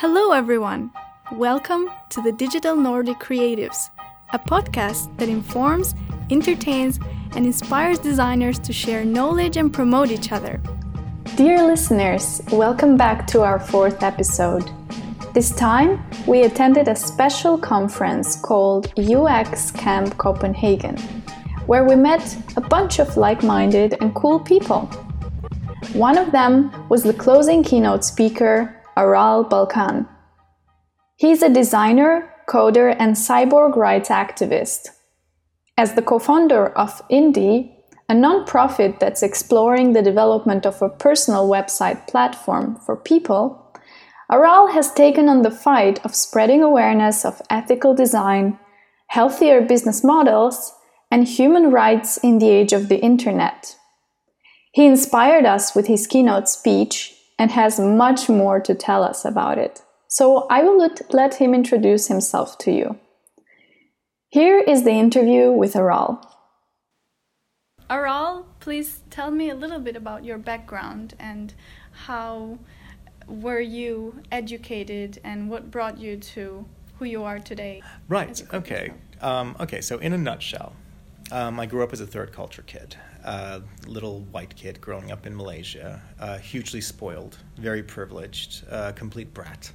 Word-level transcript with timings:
Hello, 0.00 0.30
everyone. 0.30 0.92
Welcome 1.32 1.90
to 2.10 2.22
the 2.22 2.30
Digital 2.30 2.76
Nordic 2.76 3.18
Creatives, 3.18 3.90
a 4.32 4.38
podcast 4.38 5.18
that 5.18 5.28
informs, 5.28 5.96
entertains, 6.30 7.00
and 7.34 7.44
inspires 7.44 7.98
designers 7.98 8.60
to 8.60 8.72
share 8.72 9.04
knowledge 9.04 9.56
and 9.56 9.72
promote 9.72 10.12
each 10.12 10.30
other. 10.30 10.60
Dear 11.34 11.66
listeners, 11.66 12.40
welcome 12.52 12.96
back 12.96 13.26
to 13.26 13.40
our 13.40 13.58
fourth 13.58 14.04
episode. 14.04 14.70
This 15.34 15.50
time, 15.50 16.00
we 16.28 16.42
attended 16.42 16.86
a 16.86 16.94
special 16.94 17.58
conference 17.58 18.36
called 18.36 18.96
UX 18.96 19.72
Camp 19.72 20.16
Copenhagen, 20.16 20.96
where 21.66 21.82
we 21.82 21.96
met 21.96 22.36
a 22.56 22.60
bunch 22.60 23.00
of 23.00 23.16
like 23.16 23.42
minded 23.42 23.96
and 24.00 24.14
cool 24.14 24.38
people. 24.38 24.82
One 25.92 26.16
of 26.16 26.30
them 26.30 26.70
was 26.88 27.02
the 27.02 27.14
closing 27.14 27.64
keynote 27.64 28.04
speaker, 28.04 28.77
Aral 28.98 29.44
Balkan. 29.44 30.08
He's 31.16 31.40
a 31.40 31.48
designer, 31.48 32.34
coder, 32.48 32.94
and 32.98 33.14
cyborg 33.14 33.76
rights 33.76 34.08
activist. 34.08 34.88
As 35.76 35.94
the 35.94 36.02
co 36.02 36.18
founder 36.18 36.70
of 36.76 37.00
Indie, 37.08 37.72
a 38.08 38.14
non-profit 38.14 38.98
that's 38.98 39.22
exploring 39.22 39.92
the 39.92 40.02
development 40.02 40.66
of 40.66 40.82
a 40.82 40.88
personal 40.88 41.48
website 41.48 42.08
platform 42.08 42.76
for 42.84 42.96
people, 42.96 43.72
Aral 44.30 44.72
has 44.72 44.92
taken 44.92 45.28
on 45.28 45.42
the 45.42 45.50
fight 45.50 46.04
of 46.04 46.14
spreading 46.14 46.62
awareness 46.62 47.24
of 47.24 47.40
ethical 47.48 47.94
design, 47.94 48.58
healthier 49.06 49.60
business 49.60 50.02
models, 50.02 50.74
and 51.10 51.26
human 51.26 51.70
rights 51.70 52.16
in 52.18 52.38
the 52.38 52.50
age 52.50 52.72
of 52.72 52.88
the 52.88 53.00
internet. 53.00 53.76
He 54.72 54.86
inspired 54.86 55.46
us 55.46 55.74
with 55.74 55.86
his 55.86 56.06
keynote 56.06 56.48
speech 56.48 57.14
and 57.38 57.50
has 57.50 57.78
much 57.78 58.28
more 58.28 58.60
to 58.60 58.74
tell 58.74 59.02
us 59.02 59.24
about 59.24 59.58
it. 59.58 59.82
So 60.08 60.46
I 60.48 60.62
will 60.62 60.90
let 61.10 61.34
him 61.34 61.54
introduce 61.54 62.08
himself 62.08 62.58
to 62.58 62.72
you. 62.72 62.98
Here 64.30 64.58
is 64.58 64.84
the 64.84 64.92
interview 64.92 65.50
with 65.52 65.76
Aral. 65.76 66.20
Aral, 67.90 68.46
please 68.60 69.00
tell 69.10 69.30
me 69.30 69.48
a 69.48 69.54
little 69.54 69.78
bit 69.78 69.96
about 69.96 70.24
your 70.24 70.38
background 70.38 71.14
and 71.18 71.54
how 72.06 72.58
were 73.26 73.60
you 73.60 74.20
educated 74.32 75.20
and 75.24 75.48
what 75.48 75.70
brought 75.70 75.98
you 75.98 76.16
to 76.16 76.66
who 76.98 77.04
you 77.04 77.24
are 77.24 77.38
today? 77.38 77.82
Right. 78.08 78.42
Okay. 78.52 78.92
Um, 79.20 79.56
okay. 79.60 79.80
So, 79.80 79.98
in 79.98 80.12
a 80.12 80.18
nutshell, 80.18 80.74
um, 81.30 81.60
I 81.60 81.66
grew 81.66 81.82
up 81.82 81.92
as 81.92 82.00
a 82.00 82.06
third 82.06 82.32
culture 82.32 82.62
kid, 82.62 82.96
a 83.24 83.62
little 83.86 84.20
white 84.30 84.54
kid 84.56 84.80
growing 84.80 85.10
up 85.10 85.26
in 85.26 85.36
Malaysia, 85.36 86.02
uh, 86.18 86.38
hugely 86.38 86.80
spoiled, 86.80 87.38
very 87.56 87.82
privileged, 87.82 88.64
uh, 88.70 88.92
complete 88.92 89.34
brat. 89.34 89.72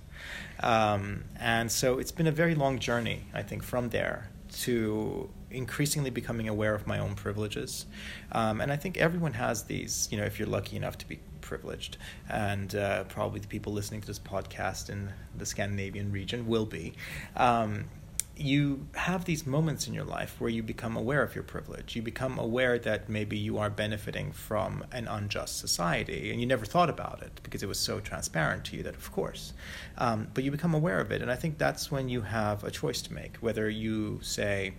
Um, 0.61 1.25
and 1.39 1.71
so 1.71 1.99
it's 1.99 2.11
been 2.11 2.27
a 2.27 2.31
very 2.31 2.55
long 2.55 2.79
journey, 2.79 3.25
I 3.33 3.43
think, 3.43 3.63
from 3.63 3.89
there 3.89 4.29
to 4.61 5.29
increasingly 5.51 6.09
becoming 6.09 6.47
aware 6.47 6.73
of 6.73 6.87
my 6.87 6.99
own 6.99 7.15
privileges. 7.15 7.85
Um, 8.31 8.61
and 8.61 8.71
I 8.71 8.75
think 8.75 8.97
everyone 8.97 9.33
has 9.33 9.63
these, 9.63 10.07
you 10.11 10.17
know, 10.17 10.23
if 10.23 10.39
you're 10.39 10.47
lucky 10.47 10.75
enough 10.75 10.97
to 10.99 11.07
be 11.07 11.19
privileged, 11.41 11.97
and 12.29 12.73
uh, 12.75 13.03
probably 13.05 13.39
the 13.39 13.47
people 13.47 13.73
listening 13.73 14.01
to 14.01 14.07
this 14.07 14.19
podcast 14.19 14.89
in 14.89 15.11
the 15.37 15.45
Scandinavian 15.45 16.11
region 16.11 16.47
will 16.47 16.65
be. 16.65 16.93
Um, 17.35 17.85
you 18.43 18.87
have 18.95 19.23
these 19.23 19.47
moments 19.47 19.87
in 19.87 19.93
your 19.93 20.03
life 20.03 20.35
where 20.39 20.49
you 20.49 20.61
become 20.61 20.97
aware 20.97 21.23
of 21.23 21.33
your 21.33 21.45
privilege. 21.45 21.95
You 21.95 22.01
become 22.01 22.37
aware 22.37 22.77
that 22.77 23.07
maybe 23.07 23.37
you 23.37 23.57
are 23.57 23.69
benefiting 23.69 24.33
from 24.33 24.83
an 24.91 25.07
unjust 25.07 25.59
society, 25.59 26.29
and 26.29 26.41
you 26.41 26.45
never 26.45 26.65
thought 26.65 26.89
about 26.89 27.21
it 27.21 27.39
because 27.41 27.63
it 27.63 27.67
was 27.67 27.79
so 27.79 28.01
transparent 28.01 28.65
to 28.65 28.75
you 28.75 28.83
that, 28.83 28.95
of 28.95 29.11
course. 29.13 29.53
Um, 29.97 30.27
but 30.33 30.43
you 30.43 30.51
become 30.51 30.73
aware 30.73 30.99
of 30.99 31.09
it, 31.09 31.21
and 31.21 31.31
I 31.31 31.35
think 31.35 31.57
that's 31.57 31.89
when 31.89 32.09
you 32.09 32.19
have 32.21 32.65
a 32.65 32.71
choice 32.71 33.01
to 33.03 33.13
make 33.13 33.37
whether 33.37 33.69
you 33.69 34.19
say, 34.21 34.73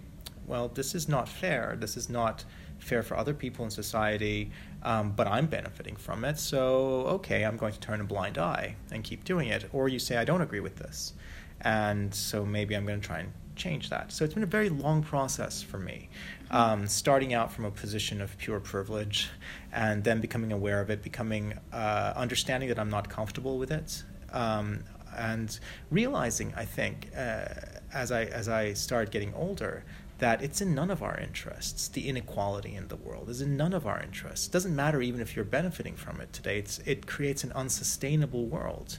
well, 0.46 0.68
this 0.68 0.94
is 0.94 1.08
not 1.08 1.26
fair, 1.26 1.74
this 1.80 1.96
is 1.96 2.10
not 2.10 2.44
fair 2.78 3.02
for 3.02 3.16
other 3.16 3.32
people 3.32 3.64
in 3.64 3.70
society, 3.70 4.50
um, 4.82 5.12
but 5.12 5.26
I'm 5.26 5.46
benefiting 5.46 5.96
from 5.96 6.22
it, 6.26 6.38
so 6.38 7.06
okay, 7.16 7.46
I'm 7.46 7.56
going 7.56 7.72
to 7.72 7.80
turn 7.80 8.02
a 8.02 8.04
blind 8.04 8.36
eye 8.36 8.76
and 8.92 9.02
keep 9.02 9.24
doing 9.24 9.48
it. 9.48 9.70
Or 9.72 9.88
you 9.88 9.98
say, 9.98 10.18
I 10.18 10.24
don't 10.26 10.42
agree 10.42 10.60
with 10.60 10.76
this, 10.76 11.14
and 11.62 12.14
so 12.14 12.44
maybe 12.44 12.76
I'm 12.76 12.84
going 12.84 13.00
to 13.00 13.06
try 13.06 13.20
and 13.20 13.32
change 13.56 13.90
that. 13.90 14.12
So 14.12 14.24
it's 14.24 14.34
been 14.34 14.42
a 14.42 14.46
very 14.46 14.68
long 14.68 15.02
process 15.02 15.62
for 15.62 15.78
me, 15.78 16.08
um, 16.50 16.86
starting 16.86 17.34
out 17.34 17.52
from 17.52 17.64
a 17.64 17.70
position 17.70 18.20
of 18.20 18.36
pure 18.38 18.60
privilege, 18.60 19.30
and 19.72 20.04
then 20.04 20.20
becoming 20.20 20.52
aware 20.52 20.80
of 20.80 20.90
it, 20.90 21.02
becoming 21.02 21.54
uh, 21.72 22.12
understanding 22.16 22.68
that 22.68 22.78
I'm 22.78 22.90
not 22.90 23.08
comfortable 23.08 23.58
with 23.58 23.70
it, 23.70 24.04
um, 24.32 24.84
and 25.16 25.58
realizing, 25.90 26.52
I 26.56 26.64
think, 26.64 27.10
uh, 27.16 27.46
as 27.92 28.10
I 28.10 28.24
as 28.24 28.48
I 28.48 28.72
started 28.72 29.12
getting 29.12 29.32
older, 29.34 29.84
that 30.18 30.42
it's 30.42 30.60
in 30.60 30.74
none 30.74 30.90
of 30.90 31.02
our 31.02 31.18
interests. 31.18 31.88
The 31.88 32.08
inequality 32.08 32.74
in 32.74 32.88
the 32.88 32.96
world 32.96 33.28
is 33.28 33.40
in 33.40 33.56
none 33.56 33.72
of 33.72 33.86
our 33.86 34.02
interests. 34.02 34.46
It 34.46 34.52
doesn't 34.52 34.74
matter 34.74 35.00
even 35.02 35.20
if 35.20 35.36
you're 35.36 35.44
benefiting 35.44 35.96
from 35.96 36.20
it 36.20 36.32
today. 36.32 36.58
It's, 36.58 36.78
it 36.80 37.06
creates 37.06 37.44
an 37.44 37.52
unsustainable 37.52 38.46
world, 38.46 38.98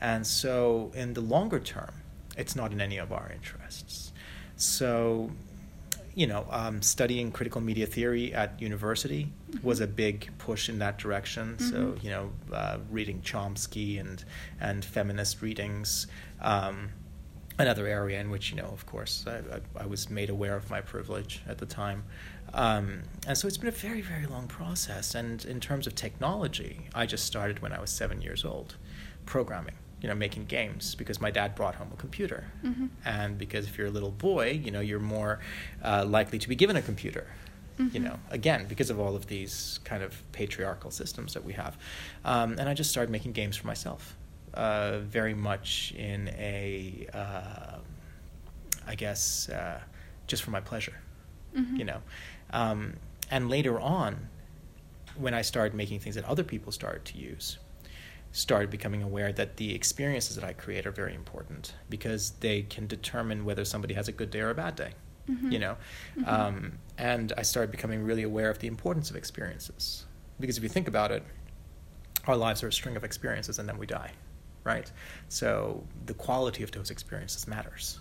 and 0.00 0.26
so 0.26 0.92
in 0.94 1.14
the 1.14 1.20
longer 1.20 1.58
term 1.58 1.94
it's 2.36 2.54
not 2.54 2.72
in 2.72 2.80
any 2.80 2.98
of 2.98 3.12
our 3.12 3.30
interests. 3.32 4.12
So, 4.56 5.30
you 6.14 6.26
know, 6.26 6.46
um, 6.50 6.80
studying 6.82 7.30
critical 7.30 7.60
media 7.60 7.86
theory 7.86 8.32
at 8.34 8.60
university 8.60 9.32
mm-hmm. 9.50 9.66
was 9.66 9.80
a 9.80 9.86
big 9.86 10.30
push 10.38 10.68
in 10.68 10.78
that 10.78 10.98
direction. 10.98 11.56
Mm-hmm. 11.58 11.70
So, 11.70 11.96
you 12.02 12.10
know, 12.10 12.32
uh, 12.52 12.78
reading 12.90 13.20
Chomsky 13.20 14.00
and 14.00 14.24
and 14.60 14.84
feminist 14.84 15.42
readings. 15.42 16.06
Um, 16.40 16.90
another 17.58 17.86
area 17.86 18.20
in 18.20 18.30
which, 18.30 18.50
you 18.50 18.56
know, 18.56 18.66
of 18.66 18.84
course, 18.84 19.24
I, 19.26 19.38
I, 19.38 19.84
I 19.84 19.86
was 19.86 20.10
made 20.10 20.28
aware 20.28 20.56
of 20.56 20.70
my 20.70 20.80
privilege 20.80 21.42
at 21.48 21.58
the 21.58 21.66
time. 21.66 22.04
Um, 22.52 23.02
and 23.26 23.36
so 23.36 23.48
it's 23.48 23.56
been 23.56 23.68
a 23.68 23.72
very, 23.72 24.02
very 24.02 24.26
long 24.26 24.46
process. 24.46 25.14
And 25.14 25.44
in 25.46 25.58
terms 25.60 25.86
of 25.86 25.94
technology, 25.94 26.88
I 26.94 27.06
just 27.06 27.24
started 27.24 27.60
when 27.60 27.72
I 27.72 27.80
was 27.80 27.90
seven 27.90 28.20
years 28.20 28.44
old, 28.44 28.76
programming 29.24 29.74
you 30.00 30.08
know, 30.08 30.14
making 30.14 30.44
games 30.44 30.94
because 30.94 31.20
my 31.20 31.30
dad 31.30 31.54
brought 31.54 31.74
home 31.74 31.88
a 31.92 31.96
computer, 31.96 32.44
mm-hmm. 32.64 32.86
and 33.04 33.38
because 33.38 33.66
if 33.66 33.78
you're 33.78 33.86
a 33.86 33.90
little 33.90 34.10
boy, 34.10 34.50
you 34.50 34.70
know, 34.70 34.80
you're 34.80 35.00
more 35.00 35.40
uh, 35.82 36.04
likely 36.06 36.38
to 36.38 36.48
be 36.48 36.54
given 36.54 36.76
a 36.76 36.82
computer. 36.82 37.26
Mm-hmm. 37.78 37.94
You 37.94 38.02
know, 38.02 38.18
again, 38.30 38.66
because 38.68 38.88
of 38.88 38.98
all 38.98 39.14
of 39.14 39.26
these 39.26 39.80
kind 39.84 40.02
of 40.02 40.22
patriarchal 40.32 40.90
systems 40.90 41.34
that 41.34 41.44
we 41.44 41.52
have, 41.52 41.76
um, 42.24 42.56
and 42.58 42.68
I 42.68 42.74
just 42.74 42.90
started 42.90 43.10
making 43.10 43.32
games 43.32 43.56
for 43.56 43.66
myself, 43.66 44.16
uh, 44.54 45.00
very 45.00 45.34
much 45.34 45.92
in 45.96 46.28
a, 46.38 47.06
uh, 47.12 47.78
I 48.86 48.94
guess, 48.94 49.50
uh, 49.50 49.80
just 50.26 50.42
for 50.42 50.50
my 50.50 50.60
pleasure. 50.60 50.94
Mm-hmm. 51.54 51.76
You 51.76 51.84
know, 51.84 52.02
um, 52.50 52.94
and 53.30 53.50
later 53.50 53.78
on, 53.80 54.28
when 55.16 55.34
I 55.34 55.42
started 55.42 55.74
making 55.74 56.00
things 56.00 56.14
that 56.14 56.24
other 56.24 56.44
people 56.44 56.72
started 56.72 57.04
to 57.06 57.18
use, 57.18 57.58
started 58.36 58.68
becoming 58.68 59.02
aware 59.02 59.32
that 59.32 59.56
the 59.56 59.74
experiences 59.74 60.36
that 60.36 60.44
I 60.44 60.52
create 60.52 60.86
are 60.86 60.90
very 60.90 61.14
important 61.14 61.72
because 61.88 62.32
they 62.40 62.60
can 62.60 62.86
determine 62.86 63.46
whether 63.46 63.64
somebody 63.64 63.94
has 63.94 64.08
a 64.08 64.12
good 64.12 64.30
day 64.30 64.40
or 64.40 64.50
a 64.50 64.54
bad 64.54 64.76
day. 64.76 64.90
Mm-hmm. 65.26 65.52
You 65.52 65.58
know, 65.58 65.76
mm-hmm. 66.18 66.28
um, 66.28 66.72
and 66.98 67.32
I 67.38 67.42
started 67.42 67.70
becoming 67.70 68.04
really 68.04 68.24
aware 68.24 68.50
of 68.50 68.58
the 68.58 68.66
importance 68.66 69.08
of 69.08 69.16
experiences 69.16 70.04
because 70.38 70.58
if 70.58 70.62
you 70.62 70.68
think 70.68 70.86
about 70.86 71.12
it, 71.12 71.22
our 72.26 72.36
lives 72.36 72.62
are 72.62 72.68
a 72.68 72.72
string 72.72 72.94
of 72.94 73.04
experiences 73.04 73.58
and 73.58 73.66
then 73.66 73.78
we 73.78 73.86
die, 73.86 74.12
right? 74.64 74.92
So 75.30 75.82
the 76.04 76.14
quality 76.14 76.62
of 76.62 76.70
those 76.72 76.90
experiences 76.90 77.48
matters. 77.48 78.00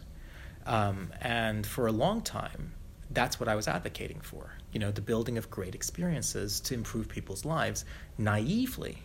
Um, 0.65 1.13
and 1.21 1.65
for 1.65 1.87
a 1.87 1.93
long 1.93 2.21
time, 2.21 2.73
that's 3.09 3.39
what 3.39 3.47
I 3.47 3.55
was 3.55 3.69
advocating 3.69 4.19
for. 4.19 4.51
You 4.73 4.81
know, 4.81 4.91
the 4.91 5.01
building 5.01 5.37
of 5.37 5.49
great 5.49 5.75
experiences 5.75 6.59
to 6.61 6.73
improve 6.73 7.07
people's 7.07 7.45
lives 7.45 7.85
naively 8.17 8.97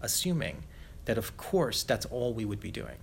assuming 0.00 0.64
that, 1.04 1.18
of 1.18 1.36
course, 1.36 1.82
that's 1.82 2.06
all 2.06 2.32
we 2.32 2.44
would 2.44 2.60
be 2.60 2.70
doing. 2.70 2.98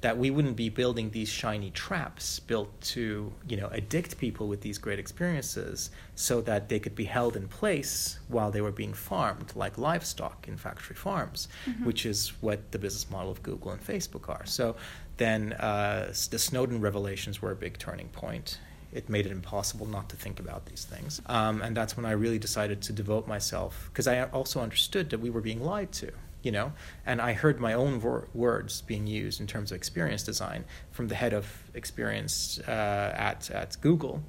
That 0.00 0.16
we 0.16 0.30
wouldn't 0.30 0.56
be 0.56 0.70
building 0.70 1.10
these 1.10 1.28
shiny 1.28 1.70
traps 1.70 2.40
built 2.40 2.80
to, 2.80 3.32
you 3.46 3.56
know, 3.58 3.68
addict 3.68 4.16
people 4.16 4.48
with 4.48 4.62
these 4.62 4.78
great 4.78 4.98
experiences 4.98 5.90
so 6.14 6.40
that 6.40 6.70
they 6.70 6.78
could 6.78 6.94
be 6.94 7.04
held 7.04 7.36
in 7.36 7.48
place 7.48 8.18
while 8.28 8.50
they 8.50 8.62
were 8.62 8.72
being 8.72 8.94
farmed 8.94 9.52
like 9.54 9.76
livestock 9.76 10.48
in 10.48 10.56
factory 10.56 10.96
farms, 10.96 11.48
mm-hmm. 11.66 11.84
which 11.84 12.06
is 12.06 12.32
what 12.40 12.72
the 12.72 12.78
business 12.78 13.10
model 13.10 13.30
of 13.30 13.42
Google 13.42 13.72
and 13.72 13.86
Facebook 13.86 14.30
are. 14.30 14.46
So 14.46 14.74
then 15.18 15.52
uh, 15.52 16.14
the 16.30 16.38
Snowden 16.38 16.80
revelations 16.80 17.42
were 17.42 17.50
a 17.50 17.56
big 17.56 17.76
turning 17.76 18.08
point 18.08 18.58
it 18.92 19.08
made 19.08 19.26
it 19.26 19.32
impossible 19.32 19.86
not 19.86 20.08
to 20.08 20.16
think 20.16 20.40
about 20.40 20.66
these 20.66 20.84
things. 20.84 21.22
Um, 21.26 21.62
and 21.62 21.76
that's 21.76 21.96
when 21.96 22.04
I 22.06 22.10
really 22.12 22.38
decided 22.38 22.82
to 22.82 22.92
devote 22.92 23.26
myself, 23.28 23.88
because 23.92 24.08
I 24.08 24.24
also 24.24 24.60
understood 24.60 25.10
that 25.10 25.20
we 25.20 25.30
were 25.30 25.40
being 25.40 25.62
lied 25.62 25.92
to 25.92 26.10
you 26.42 26.50
know 26.50 26.72
and 27.06 27.20
i 27.20 27.32
heard 27.32 27.60
my 27.60 27.72
own 27.72 28.00
wor- 28.00 28.28
words 28.34 28.82
being 28.82 29.06
used 29.06 29.40
in 29.40 29.46
terms 29.46 29.70
of 29.70 29.76
experience 29.76 30.22
design 30.22 30.64
from 30.90 31.08
the 31.08 31.14
head 31.14 31.32
of 31.32 31.64
experience 31.74 32.58
uh, 32.66 33.14
at, 33.16 33.50
at 33.50 33.76
google 33.80 34.22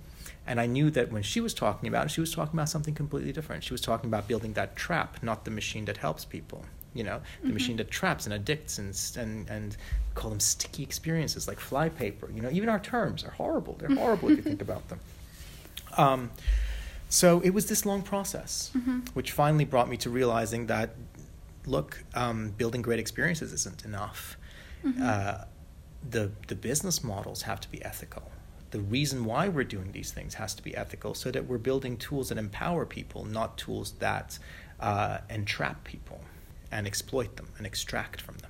and 0.45 0.59
i 0.59 0.65
knew 0.65 0.89
that 0.89 1.11
when 1.11 1.23
she 1.23 1.39
was 1.39 1.53
talking 1.53 1.87
about 1.87 2.05
it 2.05 2.09
she 2.09 2.21
was 2.21 2.33
talking 2.33 2.57
about 2.57 2.69
something 2.69 2.93
completely 2.93 3.31
different 3.31 3.63
she 3.63 3.73
was 3.73 3.81
talking 3.81 4.09
about 4.09 4.27
building 4.27 4.53
that 4.53 4.75
trap 4.75 5.21
not 5.23 5.45
the 5.45 5.51
machine 5.51 5.85
that 5.85 5.97
helps 5.97 6.25
people 6.25 6.65
you 6.93 7.03
know, 7.03 7.21
the 7.41 7.47
mm-hmm. 7.47 7.53
machine 7.53 7.77
that 7.77 7.89
traps 7.89 8.25
and 8.25 8.33
addicts 8.33 8.77
and, 8.77 8.97
and, 9.17 9.49
and 9.49 9.77
call 10.13 10.29
them 10.29 10.39
sticky 10.39 10.83
experiences 10.83 11.47
like 11.47 11.59
flypaper. 11.59 12.29
You 12.33 12.41
know, 12.41 12.49
even 12.51 12.69
our 12.69 12.79
terms 12.79 13.23
are 13.23 13.31
horrible. 13.31 13.75
They're 13.79 13.95
horrible 13.95 14.29
if 14.29 14.37
you 14.37 14.43
think 14.43 14.61
about 14.61 14.87
them. 14.89 14.99
Um, 15.97 16.31
so 17.09 17.41
it 17.41 17.51
was 17.51 17.67
this 17.67 17.85
long 17.85 18.01
process, 18.01 18.71
mm-hmm. 18.75 18.99
which 19.13 19.31
finally 19.31 19.65
brought 19.65 19.89
me 19.89 19.97
to 19.97 20.09
realizing 20.09 20.67
that, 20.67 20.91
look, 21.65 22.03
um, 22.13 22.51
building 22.57 22.81
great 22.81 22.99
experiences 22.99 23.53
isn't 23.53 23.85
enough. 23.85 24.37
Mm-hmm. 24.83 25.01
Uh, 25.03 25.45
the 26.09 26.31
the 26.47 26.55
business 26.55 27.03
models 27.03 27.43
have 27.43 27.59
to 27.61 27.69
be 27.69 27.83
ethical. 27.83 28.31
The 28.71 28.79
reason 28.79 29.25
why 29.25 29.49
we're 29.49 29.65
doing 29.65 29.91
these 29.91 30.11
things 30.11 30.35
has 30.35 30.53
to 30.55 30.63
be 30.63 30.75
ethical, 30.75 31.13
so 31.13 31.29
that 31.31 31.45
we're 31.45 31.57
building 31.57 31.97
tools 31.97 32.29
that 32.29 32.37
empower 32.37 32.85
people, 32.85 33.25
not 33.25 33.57
tools 33.57 33.93
that 33.99 34.39
uh, 34.79 35.19
entrap 35.29 35.83
people 35.83 36.21
and 36.71 36.87
exploit 36.87 37.35
them 37.35 37.49
and 37.57 37.67
extract 37.67 38.21
from 38.21 38.37
them. 38.37 38.49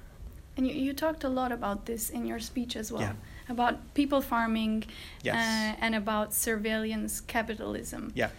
And 0.58 0.68
you, 0.68 0.74
you 0.74 0.94
talked 0.94 1.24
a 1.24 1.30
lot 1.30 1.52
about 1.52 1.86
this 1.86 2.10
in 2.10 2.26
your 2.26 2.40
speech 2.40 2.76
as 2.76 2.92
well. 2.92 3.02
Yeah. 3.02 3.14
About 3.50 3.94
people 3.94 4.22
farming 4.22 4.86
yes. 5.24 5.36
uh, 5.36 5.76
and 5.82 5.96
about 5.96 6.34
surveillance 6.34 7.20
capitalism. 7.22 8.12
Yeah. 8.16 8.30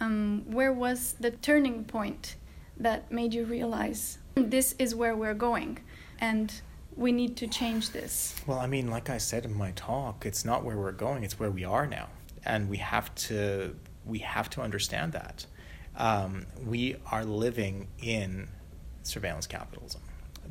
Um, 0.00 0.44
where 0.46 0.72
was 0.72 1.14
the 1.20 1.30
turning 1.30 1.84
point 1.84 2.36
that 2.78 3.10
made 3.10 3.34
you 3.34 3.44
realize 3.44 4.18
this 4.34 4.74
is 4.78 4.94
where 4.94 5.16
we're 5.16 5.34
going 5.34 5.78
and 6.18 6.60
we 6.96 7.12
need 7.12 7.36
to 7.36 7.46
change 7.46 7.90
this? 7.90 8.34
Well, 8.46 8.58
I 8.58 8.66
mean, 8.66 8.90
like 8.90 9.10
I 9.10 9.18
said 9.18 9.44
in 9.44 9.54
my 9.54 9.72
talk, 9.72 10.24
it's 10.24 10.44
not 10.44 10.64
where 10.64 10.76
we're 10.76 10.92
going, 10.92 11.24
it's 11.24 11.38
where 11.38 11.50
we 11.50 11.64
are 11.64 11.86
now. 11.86 12.08
And 12.44 12.68
we 12.68 12.78
have 12.78 13.14
to 13.26 13.74
we 14.04 14.20
have 14.20 14.48
to 14.50 14.62
understand 14.62 15.12
that. 15.12 15.46
Um, 15.96 16.46
we 16.64 16.96
are 17.10 17.24
living 17.24 17.88
in 18.00 18.48
surveillance 19.02 19.46
capitalism. 19.46 20.02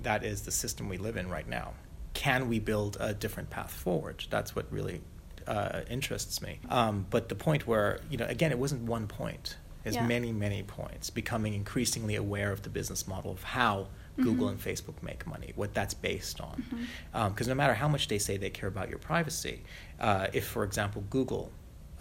That 0.04 0.24
is 0.24 0.42
the 0.42 0.52
system 0.52 0.90
we 0.90 0.98
live 0.98 1.16
in 1.16 1.30
right 1.30 1.48
now. 1.48 1.74
Can 2.14 2.50
we 2.50 2.60
build 2.60 2.98
a 3.00 3.14
different 3.14 3.50
path 3.50 3.72
forward? 3.72 4.26
That's 4.30 4.56
what 4.56 4.72
really 4.72 5.02
uh, 5.48 5.82
interests 5.90 6.42
me. 6.42 6.60
Um, 6.70 7.06
but 7.10 7.30
the 7.30 7.36
point 7.36 7.68
where, 7.68 8.00
you 8.10 8.18
know, 8.18 8.26
again, 8.26 8.52
it 8.52 8.60
wasn't 8.60 8.84
one 8.84 9.08
point. 9.08 9.58
It's 9.86 9.96
yeah. 9.96 10.06
many, 10.06 10.32
many 10.32 10.64
points. 10.64 11.10
Becoming 11.10 11.54
increasingly 11.54 12.16
aware 12.16 12.52
of 12.52 12.64
the 12.64 12.70
business 12.70 13.08
model 13.08 13.32
of 13.32 13.44
how 13.44 13.88
mm-hmm. 14.14 14.24
Google 14.24 14.50
and 14.50 14.60
Facebook 14.60 15.02
make 15.02 15.26
money, 15.28 15.54
what 15.56 15.74
that's 15.74 15.94
based 15.94 16.42
on. 16.42 16.64
Because 16.70 16.78
mm-hmm. 17.14 17.42
um, 17.42 17.48
no 17.48 17.56
matter 17.56 17.76
how 17.76 17.88
much 17.88 18.08
they 18.08 18.20
say 18.20 18.38
they 18.38 18.50
care 18.50 18.68
about 18.68 18.90
your 18.90 19.00
privacy, 19.00 19.62
uh, 20.00 20.28
if, 20.34 20.48
for 20.48 20.64
example, 20.64 21.04
Google 21.10 21.52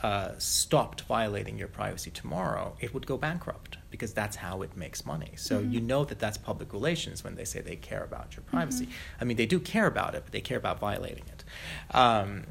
uh, 0.02 0.32
stopped 0.38 1.02
violating 1.02 1.58
your 1.58 1.68
privacy 1.68 2.10
tomorrow, 2.10 2.76
it 2.80 2.92
would 2.92 3.06
go 3.06 3.16
bankrupt 3.16 3.78
because 3.90 4.12
that's 4.12 4.36
how 4.36 4.60
it 4.62 4.76
makes 4.76 5.06
money. 5.06 5.32
So 5.36 5.60
mm-hmm. 5.60 5.72
you 5.72 5.80
know 5.80 6.04
that 6.04 6.18
that's 6.18 6.36
public 6.36 6.72
relations 6.72 7.24
when 7.24 7.36
they 7.36 7.44
say 7.44 7.60
they 7.60 7.76
care 7.76 8.04
about 8.04 8.36
your 8.36 8.42
privacy. 8.42 8.86
Mm-hmm. 8.86 9.20
I 9.20 9.24
mean, 9.24 9.36
they 9.36 9.46
do 9.46 9.60
care 9.60 9.86
about 9.86 10.14
it, 10.14 10.22
but 10.24 10.32
they 10.32 10.40
care 10.40 10.58
about 10.58 10.78
violating 10.78 11.24
it. 11.28 11.44
Um, 11.96 12.44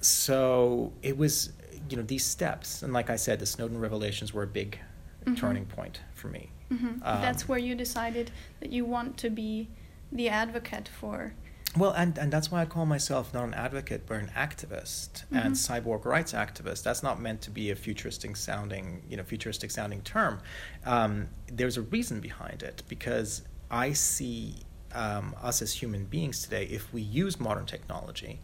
so 0.00 0.92
it 1.02 1.16
was, 1.16 1.52
you 1.88 1.96
know, 1.96 2.02
these 2.02 2.24
steps, 2.24 2.82
and 2.82 2.92
like 2.92 3.10
I 3.10 3.16
said, 3.16 3.38
the 3.38 3.46
Snowden 3.46 3.78
revelations 3.78 4.32
were 4.32 4.42
a 4.42 4.46
big 4.46 4.78
mm-hmm. 5.24 5.34
turning 5.34 5.66
point 5.66 6.00
for 6.14 6.28
me. 6.28 6.50
Mm-hmm. 6.70 6.86
Um, 6.86 7.20
that's 7.20 7.48
where 7.48 7.58
you 7.58 7.74
decided 7.74 8.30
that 8.60 8.70
you 8.70 8.84
want 8.84 9.16
to 9.18 9.30
be 9.30 9.68
the 10.10 10.28
advocate 10.28 10.88
for 10.88 11.34
well, 11.76 11.92
and, 11.92 12.18
and 12.18 12.30
that's 12.30 12.50
why 12.50 12.60
I 12.60 12.66
call 12.66 12.84
myself 12.84 13.32
not 13.32 13.44
an 13.44 13.54
advocate, 13.54 14.02
but 14.06 14.18
an 14.18 14.30
activist 14.36 15.24
mm-hmm. 15.24 15.36
and 15.36 15.54
cyborg 15.54 16.04
rights 16.04 16.34
activist. 16.34 16.82
That's 16.82 17.02
not 17.02 17.20
meant 17.20 17.40
to 17.42 17.50
be 17.50 17.70
a 17.70 17.74
futuristic 17.74 18.36
sounding, 18.36 19.02
you 19.08 19.16
know, 19.16 19.22
futuristic 19.22 19.70
sounding 19.70 20.02
term. 20.02 20.40
Um, 20.84 21.28
there's 21.46 21.78
a 21.78 21.82
reason 21.82 22.20
behind 22.20 22.62
it 22.62 22.82
because 22.88 23.42
I 23.70 23.94
see 23.94 24.56
um, 24.94 25.34
us 25.42 25.62
as 25.62 25.72
human 25.72 26.04
beings 26.04 26.42
today, 26.42 26.64
if 26.64 26.92
we 26.92 27.00
use 27.00 27.40
modern 27.40 27.64
technology, 27.64 28.40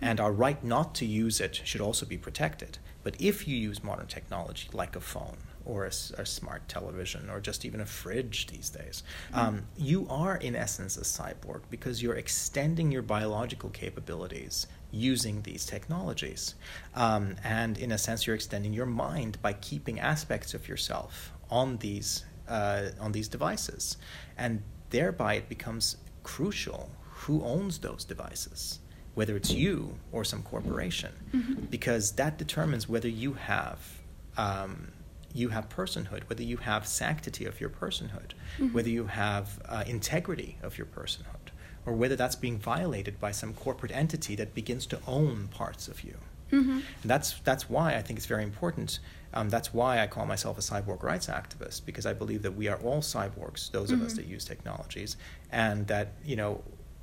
and 0.00 0.20
our 0.20 0.32
right 0.32 0.62
not 0.62 0.94
to 0.96 1.06
use 1.06 1.40
it 1.40 1.60
should 1.64 1.80
also 1.80 2.06
be 2.06 2.18
protected. 2.18 2.78
But 3.02 3.16
if 3.20 3.48
you 3.48 3.56
use 3.56 3.82
modern 3.82 4.06
technology 4.06 4.68
like 4.72 4.96
a 4.96 5.00
phone 5.00 5.38
or 5.68 5.84
a, 5.84 5.92
a, 6.20 6.26
smart 6.26 6.66
television 6.66 7.28
or 7.28 7.40
just 7.40 7.64
even 7.64 7.80
a 7.80 7.86
fridge 7.86 8.46
these 8.46 8.70
days. 8.70 9.02
Mm-hmm. 9.30 9.38
Um, 9.38 9.66
you 9.76 10.06
are, 10.08 10.36
in 10.36 10.56
essence, 10.56 10.96
a 10.96 11.02
cyborg 11.02 11.60
because 11.70 12.02
you're 12.02 12.14
extending 12.14 12.90
your 12.90 13.02
biological 13.02 13.68
capabilities 13.70 14.66
using 14.90 15.42
these 15.42 15.66
technologies. 15.66 16.54
Um, 16.94 17.36
and 17.44 17.76
in 17.76 17.92
a 17.92 17.98
sense, 17.98 18.26
you're 18.26 18.34
extending 18.34 18.72
your 18.72 18.86
mind 18.86 19.40
by 19.42 19.52
keeping 19.52 20.00
aspects 20.00 20.54
of 20.54 20.66
yourself 20.66 21.32
on 21.50 21.76
these, 21.76 22.24
uh, 22.48 22.86
on 22.98 23.12
these 23.12 23.28
devices. 23.28 23.98
And 24.38 24.62
thereby, 24.88 25.34
it 25.34 25.50
becomes 25.50 25.98
crucial 26.22 26.90
who 27.02 27.44
owns 27.44 27.78
those 27.78 28.04
devices 28.04 28.80
whether 29.18 29.36
it's 29.36 29.50
you 29.50 29.98
or 30.12 30.22
some 30.22 30.44
corporation, 30.44 31.12
mm-hmm. 31.34 31.64
because 31.64 32.12
that 32.12 32.38
determines 32.38 32.88
whether 32.88 33.08
you 33.08 33.32
have 33.32 33.80
um, 34.36 34.92
you 35.34 35.48
have 35.48 35.68
personhood, 35.68 36.22
whether 36.28 36.44
you 36.44 36.58
have 36.58 36.86
sanctity 36.86 37.44
of 37.44 37.60
your 37.60 37.68
personhood, 37.68 38.30
mm-hmm. 38.58 38.72
whether 38.72 38.88
you 38.88 39.06
have 39.06 39.60
uh, 39.68 39.82
integrity 39.88 40.56
of 40.62 40.78
your 40.78 40.86
personhood, 40.86 41.46
or 41.84 41.94
whether 41.94 42.14
that's 42.14 42.36
being 42.36 42.60
violated 42.60 43.18
by 43.18 43.32
some 43.32 43.54
corporate 43.54 43.90
entity 43.90 44.36
that 44.36 44.54
begins 44.54 44.86
to 44.86 45.00
own 45.04 45.48
parts 45.48 45.88
of 45.88 46.04
you. 46.04 46.16
Mm-hmm. 46.52 46.78
And 47.02 47.10
that's 47.12 47.40
that's 47.40 47.68
why 47.68 47.96
I 47.96 48.02
think 48.02 48.20
it's 48.20 48.26
very 48.34 48.44
important. 48.44 49.00
Um, 49.34 49.48
that's 49.48 49.74
why 49.74 50.00
I 50.00 50.06
call 50.06 50.26
myself 50.26 50.58
a 50.58 50.60
cyborg 50.60 51.02
rights 51.02 51.26
activist 51.26 51.84
because 51.84 52.06
I 52.06 52.12
believe 52.12 52.42
that 52.42 52.52
we 52.52 52.68
are 52.68 52.78
all 52.84 53.00
cyborgs, 53.00 53.72
those 53.72 53.90
mm-hmm. 53.90 54.00
of 54.00 54.06
us 54.06 54.12
mm-hmm. 54.12 54.22
that 54.22 54.26
use 54.28 54.44
technologies, 54.44 55.16
and 55.50 55.88
that 55.88 56.12
you 56.24 56.36
know 56.36 56.62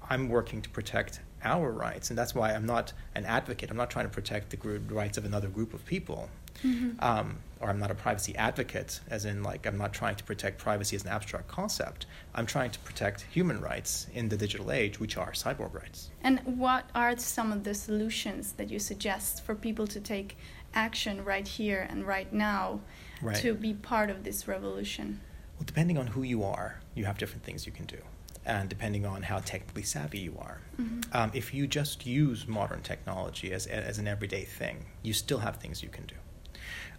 I'm 0.09 0.29
working 0.29 0.61
to 0.61 0.69
protect 0.69 1.19
our 1.45 1.71
rights, 1.71 2.09
and 2.09 2.17
that's 2.17 2.35
why 2.35 2.53
I'm 2.53 2.65
not 2.65 2.91
an 3.13 3.25
advocate. 3.25 3.69
I'm 3.71 3.77
not 3.77 3.89
trying 3.89 4.05
to 4.05 4.11
protect 4.11 4.49
the 4.49 4.57
rights 4.89 5.17
of 5.17 5.25
another 5.25 5.47
group 5.47 5.73
of 5.73 5.85
people. 5.85 6.29
Mm-hmm. 6.63 7.03
Um, 7.03 7.37
or 7.59 7.69
I'm 7.69 7.79
not 7.79 7.91
a 7.91 7.95
privacy 7.95 8.35
advocate, 8.35 8.99
as 9.09 9.25
in, 9.25 9.43
like, 9.43 9.65
I'm 9.65 9.77
not 9.77 9.93
trying 9.93 10.15
to 10.15 10.23
protect 10.23 10.57
privacy 10.57 10.95
as 10.95 11.03
an 11.03 11.09
abstract 11.09 11.47
concept. 11.47 12.05
I'm 12.33 12.45
trying 12.45 12.71
to 12.71 12.79
protect 12.79 13.21
human 13.21 13.61
rights 13.61 14.07
in 14.13 14.29
the 14.29 14.37
digital 14.37 14.71
age, 14.71 14.99
which 14.99 15.17
are 15.17 15.31
cyborg 15.31 15.73
rights. 15.73 16.09
And 16.21 16.39
what 16.43 16.89
are 16.93 17.17
some 17.17 17.51
of 17.51 17.63
the 17.63 17.73
solutions 17.73 18.53
that 18.53 18.69
you 18.69 18.79
suggest 18.79 19.43
for 19.43 19.55
people 19.55 19.87
to 19.87 19.99
take 19.99 20.37
action 20.73 21.23
right 21.23 21.47
here 21.47 21.87
and 21.89 22.05
right 22.05 22.31
now 22.33 22.81
right. 23.21 23.37
to 23.37 23.53
be 23.53 23.73
part 23.73 24.09
of 24.09 24.23
this 24.23 24.47
revolution? 24.47 25.21
Well, 25.57 25.65
depending 25.65 25.97
on 25.97 26.07
who 26.07 26.23
you 26.23 26.43
are, 26.43 26.81
you 26.93 27.05
have 27.05 27.17
different 27.17 27.43
things 27.43 27.65
you 27.65 27.71
can 27.71 27.85
do 27.85 28.01
and 28.45 28.69
depending 28.69 29.05
on 29.05 29.23
how 29.23 29.39
technically 29.39 29.83
savvy 29.83 30.19
you 30.19 30.35
are. 30.39 30.61
Mm-hmm. 30.79 31.17
Um, 31.17 31.31
if 31.33 31.53
you 31.53 31.67
just 31.67 32.05
use 32.05 32.47
modern 32.47 32.81
technology 32.81 33.51
as, 33.51 33.65
as 33.67 33.97
an 33.97 34.07
everyday 34.07 34.43
thing, 34.43 34.85
you 35.01 35.13
still 35.13 35.39
have 35.39 35.57
things 35.57 35.81
you 35.81 35.89
can 35.89 36.05
do. 36.05 36.15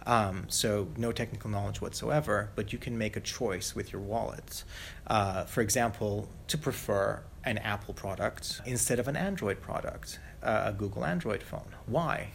Um, 0.06 0.44
so 0.48 0.88
no 0.96 1.10
technical 1.10 1.50
knowledge 1.50 1.80
whatsoever, 1.80 2.50
but 2.54 2.72
you 2.72 2.78
can 2.78 2.96
make 2.96 3.16
a 3.16 3.20
choice 3.20 3.74
with 3.74 3.92
your 3.92 4.00
wallet. 4.00 4.62
Uh, 5.06 5.44
for 5.44 5.60
example, 5.60 6.28
to 6.48 6.56
prefer 6.56 7.22
an 7.44 7.58
Apple 7.58 7.94
product 7.94 8.60
instead 8.64 8.98
of 8.98 9.08
an 9.08 9.16
Android 9.16 9.60
product, 9.60 10.18
uh, 10.42 10.64
a 10.66 10.72
Google 10.72 11.04
Android 11.04 11.42
phone. 11.42 11.68
Why? 11.86 12.28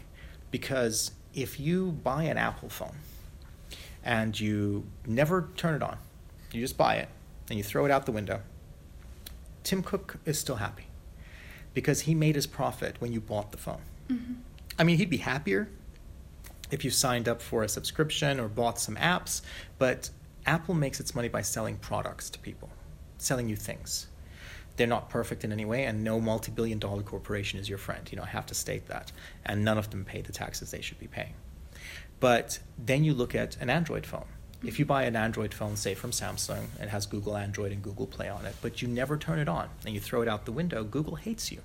Because 0.51 1.11
if 1.33 1.59
you 1.59 1.91
buy 1.91 2.23
an 2.23 2.37
Apple 2.37 2.69
phone 2.69 2.95
and 4.03 4.37
you 4.37 4.85
never 5.05 5.47
turn 5.55 5.73
it 5.73 5.81
on, 5.81 5.97
you 6.51 6.59
just 6.59 6.77
buy 6.77 6.95
it 6.95 7.07
and 7.49 7.57
you 7.57 7.63
throw 7.63 7.85
it 7.85 7.91
out 7.91 8.05
the 8.05 8.11
window, 8.11 8.41
Tim 9.63 9.83
Cook 9.83 10.17
is 10.25 10.39
still 10.39 10.55
happy 10.55 10.87
because 11.73 12.01
he 12.01 12.15
made 12.15 12.35
his 12.35 12.47
profit 12.47 12.95
when 12.99 13.13
you 13.13 13.21
bought 13.21 13.51
the 13.51 13.57
phone. 13.57 13.81
Mm-hmm. 14.09 14.33
I 14.79 14.83
mean, 14.83 14.97
he'd 14.97 15.09
be 15.09 15.17
happier 15.17 15.69
if 16.71 16.83
you 16.85 16.89
signed 16.89 17.27
up 17.27 17.41
for 17.41 17.63
a 17.63 17.69
subscription 17.69 18.39
or 18.39 18.47
bought 18.47 18.79
some 18.79 18.95
apps, 18.95 19.41
but 19.77 20.09
Apple 20.45 20.73
makes 20.73 20.99
its 20.99 21.13
money 21.13 21.27
by 21.27 21.41
selling 21.41 21.77
products 21.77 22.29
to 22.31 22.39
people, 22.39 22.69
selling 23.17 23.49
you 23.49 23.55
things. 23.55 24.07
They're 24.77 24.87
not 24.87 25.09
perfect 25.09 25.43
in 25.43 25.51
any 25.51 25.65
way, 25.65 25.83
and 25.83 26.03
no 26.03 26.19
multi 26.19 26.51
billion 26.51 26.79
dollar 26.79 27.03
corporation 27.03 27.59
is 27.59 27.67
your 27.67 27.77
friend. 27.77 28.09
You 28.09 28.17
know, 28.17 28.23
I 28.23 28.27
have 28.27 28.45
to 28.47 28.55
state 28.55 28.87
that. 28.87 29.11
And 29.45 29.63
none 29.63 29.77
of 29.77 29.89
them 29.89 30.05
pay 30.05 30.21
the 30.21 30.31
taxes 30.31 30.71
they 30.71 30.81
should 30.81 30.97
be 30.97 31.07
paying. 31.07 31.33
But 32.19 32.59
then 32.77 33.03
you 33.03 33.13
look 33.13 33.35
at 33.35 33.57
an 33.57 33.69
Android 33.69 34.05
phone. 34.05 34.25
If 34.63 34.77
you 34.77 34.85
buy 34.85 35.03
an 35.03 35.15
Android 35.15 35.53
phone, 35.53 35.75
say 35.75 35.95
from 35.95 36.11
Samsung, 36.11 36.65
it 36.79 36.89
has 36.89 37.05
Google 37.05 37.35
Android 37.35 37.71
and 37.71 37.81
Google 37.81 38.05
Play 38.05 38.29
on 38.29 38.45
it, 38.45 38.55
but 38.61 38.81
you 38.81 38.87
never 38.87 39.17
turn 39.17 39.39
it 39.39 39.49
on 39.49 39.69
and 39.85 39.93
you 39.93 39.99
throw 39.99 40.21
it 40.21 40.27
out 40.27 40.45
the 40.45 40.51
window, 40.51 40.83
Google 40.83 41.15
hates 41.15 41.51
you 41.51 41.61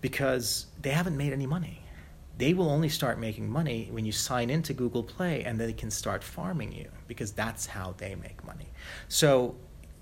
because 0.00 0.66
they 0.80 0.90
haven't 0.90 1.16
made 1.16 1.32
any 1.32 1.46
money 1.46 1.82
they 2.38 2.54
will 2.54 2.70
only 2.70 2.88
start 2.88 3.18
making 3.18 3.50
money 3.50 3.88
when 3.90 4.04
you 4.04 4.12
sign 4.12 4.48
into 4.48 4.72
Google 4.72 5.02
Play 5.02 5.42
and 5.42 5.60
they 5.60 5.72
can 5.72 5.90
start 5.90 6.22
farming 6.22 6.72
you 6.72 6.88
because 7.08 7.32
that's 7.32 7.66
how 7.66 7.94
they 7.98 8.14
make 8.14 8.44
money. 8.46 8.68
So 9.08 9.56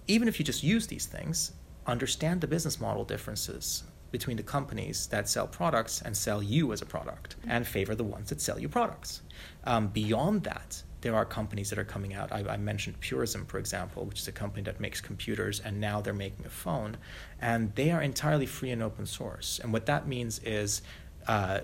even 0.07 0.29
if 0.29 0.39
you 0.39 0.45
just 0.45 0.63
use 0.63 0.87
these 0.87 1.07
things, 1.07 1.53
understand 1.87 2.43
the 2.43 2.47
business 2.47 2.79
model 2.79 3.05
differences 3.05 3.85
between 4.11 4.37
the 4.37 4.43
companies 4.43 5.07
that 5.07 5.29
sell 5.31 5.47
products 5.47 6.03
and 6.03 6.15
sell 6.15 6.43
you 6.43 6.73
as 6.73 6.83
a 6.83 6.87
product 6.87 7.37
and 7.49 7.67
favor 7.67 7.95
the 7.95 8.05
ones 8.05 8.29
that 8.29 8.41
sell 8.43 8.59
you 8.59 8.69
products. 8.69 9.23
Um, 9.65 9.89
beyond 9.89 10.45
that, 10.45 10.83
there 11.01 11.15
are 11.15 11.25
companies 11.25 11.71
that 11.71 11.79
are 11.79 11.85
coming 11.85 12.15
out. 12.15 12.33
I, 12.33 12.45
I, 12.49 12.57
mentioned 12.57 13.01
Purism, 13.01 13.47
for 13.47 13.59
example, 13.59 14.05
which 14.05 14.21
is 14.21 14.29
a 14.29 14.33
company 14.33 14.63
that 14.63 14.81
makes 14.81 15.01
computers, 15.01 15.61
and 15.61 15.81
now 15.81 16.01
they're 16.01 16.15
making 16.15 16.47
a 16.47 16.51
phone, 16.51 16.97
and 17.41 17.75
they 17.75 17.91
are 17.91 18.03
entirely 18.03 18.47
free 18.47 18.71
and 18.71 18.83
open 18.83 19.07
source. 19.07 19.61
And 19.63 19.73
what 19.73 19.87
that 19.87 20.09
means 20.09 20.39
is 20.41 20.83
uh, 21.29 21.61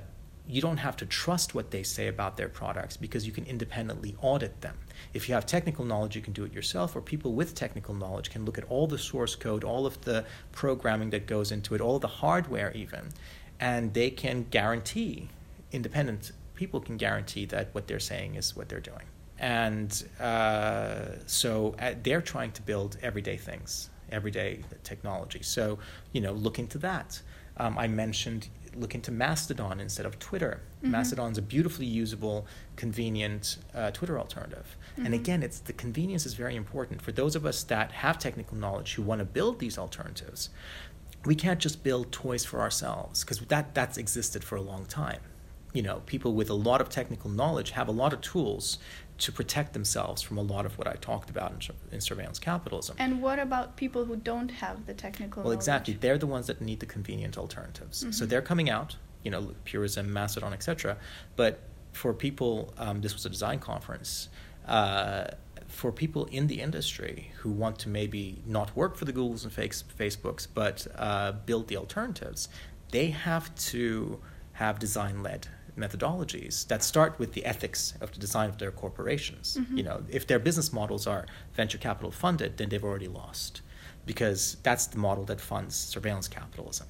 you 0.47 0.61
don't 0.61 0.79
have 0.79 0.97
to 0.97 1.07
trust 1.07 1.55
what 1.55 1.71
they 1.71 1.83
say 1.83 2.09
about 2.09 2.37
their 2.37 2.49
products 2.49 2.97
because 2.97 3.27
you 3.27 3.33
can 3.33 3.45
independently 3.45 4.17
audit 4.21 4.61
them. 4.61 4.77
If 5.15 5.29
you 5.29 5.35
have 5.35 5.47
technical 5.47 5.85
knowledge, 5.85 6.17
you 6.17 6.23
can 6.23 6.33
do 6.33 6.45
it 6.45 6.53
yourself, 6.53 6.97
or 6.97 7.01
people 7.01 7.33
with 7.33 7.55
technical 7.55 7.95
knowledge 7.95 8.31
can 8.31 8.45
look 8.45 8.59
at 8.59 8.65
all 8.65 8.87
the 8.87 8.99
source 8.99 9.35
code, 9.35 9.65
all 9.65 9.87
of 9.87 10.01
the 10.03 10.25
programming 10.51 11.11
that 11.11 11.27
goes 11.27 11.53
into 11.53 11.75
it, 11.75 11.81
all 11.81 11.99
the 11.99 12.09
hardware, 12.09 12.73
even, 12.75 13.11
and 13.61 13.95
they 13.95 14.11
can 14.11 14.47
guarantee, 14.51 15.29
independent 15.71 16.33
people 16.55 16.81
can 16.81 16.97
guarantee 16.97 17.45
that 17.47 17.69
what 17.73 17.87
they're 17.87 18.01
saying 18.01 18.35
is 18.35 18.57
what 18.57 18.69
they're 18.69 18.81
doing. 18.81 19.07
And 19.43 20.05
uh, 20.21 21.17
so 21.27 21.75
uh, 21.79 21.95
they're 22.03 22.23
trying 22.23 22.53
to 22.53 22.63
build 22.63 22.97
everyday 23.03 23.37
things, 23.37 23.91
everyday 24.11 24.65
technology. 24.85 25.43
So, 25.43 25.79
you 26.13 26.21
know, 26.21 26.33
look 26.33 26.59
into 26.59 26.79
that. 26.79 27.21
Um, 27.59 27.77
I 27.77 27.89
mentioned 27.89 28.49
look 28.77 28.95
into 28.95 29.11
Mastodon 29.11 29.81
instead 29.81 30.07
of 30.07 30.19
Twitter. 30.19 30.61
Mm-hmm. 30.79 30.93
Mastodon 30.93 31.33
is 31.33 31.39
a 31.39 31.43
beautifully 31.43 31.87
usable, 31.87 32.47
convenient 32.77 33.59
uh, 33.75 33.91
Twitter 33.91 34.19
alternative. 34.19 34.77
Mm-hmm. 34.93 35.07
And 35.07 35.15
again, 35.15 35.43
it's 35.43 35.59
the 35.59 35.73
convenience 35.73 36.27
is 36.27 36.35
very 36.35 36.57
important 36.57 37.03
for 37.03 37.13
those 37.13 37.37
of 37.37 37.45
us 37.45 37.63
that 37.65 37.93
have 37.93 38.19
technical 38.19 38.57
knowledge 38.57 38.95
who 38.95 39.03
want 39.03 39.19
to 39.19 39.25
build 39.25 39.59
these 39.59 39.79
alternatives. 39.79 40.51
We 41.25 41.35
can't 41.35 41.61
just 41.61 41.85
build 41.85 42.11
toys 42.11 42.45
for 42.45 42.61
ourselves 42.61 43.23
because 43.23 43.41
that 43.41 43.75
that's 43.75 43.99
existed 43.99 44.43
for 44.43 44.57
a 44.57 44.63
long 44.63 44.87
time. 44.87 45.21
You 45.73 45.83
know, 45.83 46.03
people 46.07 46.35
with 46.35 46.51
a 46.51 46.55
lot 46.55 46.81
of 46.81 46.89
technical 46.89 47.31
knowledge 47.31 47.71
have 47.71 47.89
a 47.89 47.93
lot 47.93 48.13
of 48.13 48.21
tools 48.21 48.79
to 49.23 49.31
protect 49.31 49.73
themselves 49.73 50.21
from 50.21 50.37
a 50.37 50.43
lot 50.43 50.67
of 50.67 50.77
what 50.77 50.89
I 50.89 50.95
talked 50.95 51.31
about 51.31 51.53
in, 51.53 51.61
in 51.93 52.01
surveillance 52.01 52.41
capitalism. 52.41 52.97
And 52.99 53.23
what 53.23 53.39
about 53.39 53.77
people 53.77 54.05
who 54.05 54.17
don't 54.17 54.51
have 54.51 54.85
the 54.87 54.95
technical? 54.95 55.43
Well, 55.43 55.51
knowledge? 55.51 55.59
exactly. 55.59 55.95
They're 55.95 56.19
the 56.19 56.27
ones 56.27 56.49
that 56.49 56.61
need 56.61 56.81
the 56.81 56.87
convenient 56.87 57.39
alternatives. 57.39 58.01
Mm-hmm. 58.01 58.11
So 58.11 58.27
they're 58.27 58.43
coming 58.43 58.69
out, 58.69 58.97
you 59.23 59.31
know, 59.31 59.55
Purism, 59.65 60.13
Mastodon, 60.13 60.53
etc. 60.53 60.97
But 61.37 61.61
for 61.93 62.13
people, 62.13 62.75
um, 62.79 63.01
this 63.01 63.15
was 63.15 63.25
a 63.25 63.31
design 63.31 63.61
conference. 63.61 64.29
Uh, 64.67 65.27
for 65.69 65.93
people 65.93 66.27
in 66.27 66.49
the 66.49 66.61
industry 66.61 67.31
who 67.37 67.51
want 67.51 67.79
to 67.79 67.89
maybe 67.89 68.43
not 68.45 68.75
work 68.77 68.97
for 68.97 69.05
the 69.05 69.13
Googles 69.13 69.45
and 69.45 69.53
Facebooks, 69.53 70.49
but 70.53 70.87
uh, 70.97 71.33
build 71.47 71.69
the 71.69 71.77
alternatives, 71.77 72.49
they 72.91 73.11
have 73.11 73.55
to 73.55 74.21
have 74.55 74.81
design 74.81 75.23
led 75.23 75.47
methodologies 75.77 76.67
that 76.69 76.83
start 76.83 77.19
with 77.19 77.33
the 77.33 77.45
ethics 77.45 77.95
of 78.01 78.13
the 78.13 78.19
design 78.19 78.51
of 78.51 78.59
their 78.59 78.71
corporations. 78.71 79.57
Mm-hmm. 79.59 79.77
You 79.79 79.83
know, 79.85 80.03
if 80.09 80.27
their 80.27 80.39
business 80.39 80.73
models 80.73 81.07
are 81.07 81.27
venture 81.55 81.79
capital 81.79 82.11
funded, 82.11 82.59
then 82.59 82.69
they've 82.69 82.85
already 82.85 83.09
lost 83.09 83.63
because 84.05 84.57
that's 84.63 84.87
the 84.87 84.99
model 84.99 85.25
that 85.25 85.41
funds 85.41 85.77
surveillance 85.77 86.29
capitalism. 86.29 86.89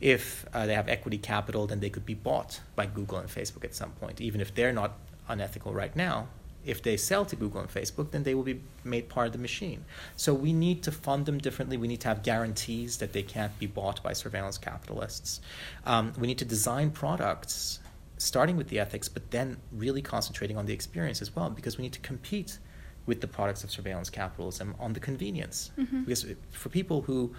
If 0.00 0.46
uh, 0.52 0.66
they 0.66 0.74
have 0.74 0.88
equity 0.88 1.18
capital, 1.18 1.66
then 1.66 1.80
they 1.80 1.90
could 1.90 2.06
be 2.06 2.14
bought 2.14 2.60
by 2.74 2.86
Google 2.86 3.18
and 3.18 3.28
Facebook 3.28 3.64
at 3.64 3.74
some 3.74 3.92
point, 3.92 4.20
even 4.20 4.40
if 4.40 4.54
they're 4.54 4.72
not 4.72 4.98
unethical 5.28 5.74
right 5.74 5.94
now. 5.94 6.28
If 6.64 6.82
they 6.82 6.96
sell 6.96 7.26
to 7.26 7.36
Google 7.36 7.60
and 7.60 7.68
Facebook, 7.68 8.10
then 8.10 8.22
they 8.22 8.34
will 8.34 8.42
be 8.42 8.62
made 8.84 9.10
part 9.10 9.26
of 9.26 9.32
the 9.34 9.38
machine. 9.38 9.84
So 10.16 10.32
we 10.32 10.54
need 10.54 10.82
to 10.84 10.92
fund 10.92 11.26
them 11.26 11.36
differently. 11.36 11.76
We 11.76 11.88
need 11.88 12.00
to 12.00 12.08
have 12.08 12.22
guarantees 12.22 12.96
that 12.98 13.12
they 13.12 13.22
can't 13.22 13.56
be 13.58 13.66
bought 13.66 14.02
by 14.02 14.14
surveillance 14.14 14.56
capitalists. 14.56 15.42
Um, 15.84 16.14
we 16.18 16.26
need 16.26 16.38
to 16.38 16.46
design 16.46 16.90
products 16.90 17.80
starting 18.16 18.56
with 18.56 18.68
the 18.68 18.78
ethics, 18.78 19.08
but 19.08 19.30
then 19.30 19.56
really 19.72 20.02
concentrating 20.02 20.56
on 20.56 20.66
the 20.66 20.72
experience 20.72 21.20
as 21.20 21.34
well, 21.34 21.50
because 21.50 21.78
we 21.78 21.82
need 21.82 21.92
to 21.92 22.00
compete 22.00 22.58
with 23.06 23.20
the 23.20 23.26
products 23.26 23.64
of 23.64 23.70
surveillance 23.70 24.08
capitalism 24.10 24.74
on 24.78 24.92
the 24.92 25.00
convenience. 25.00 25.70
Mm-hmm. 25.78 26.04
Because 26.04 26.26
for 26.52 26.68
people 26.68 27.02
who 27.02 27.34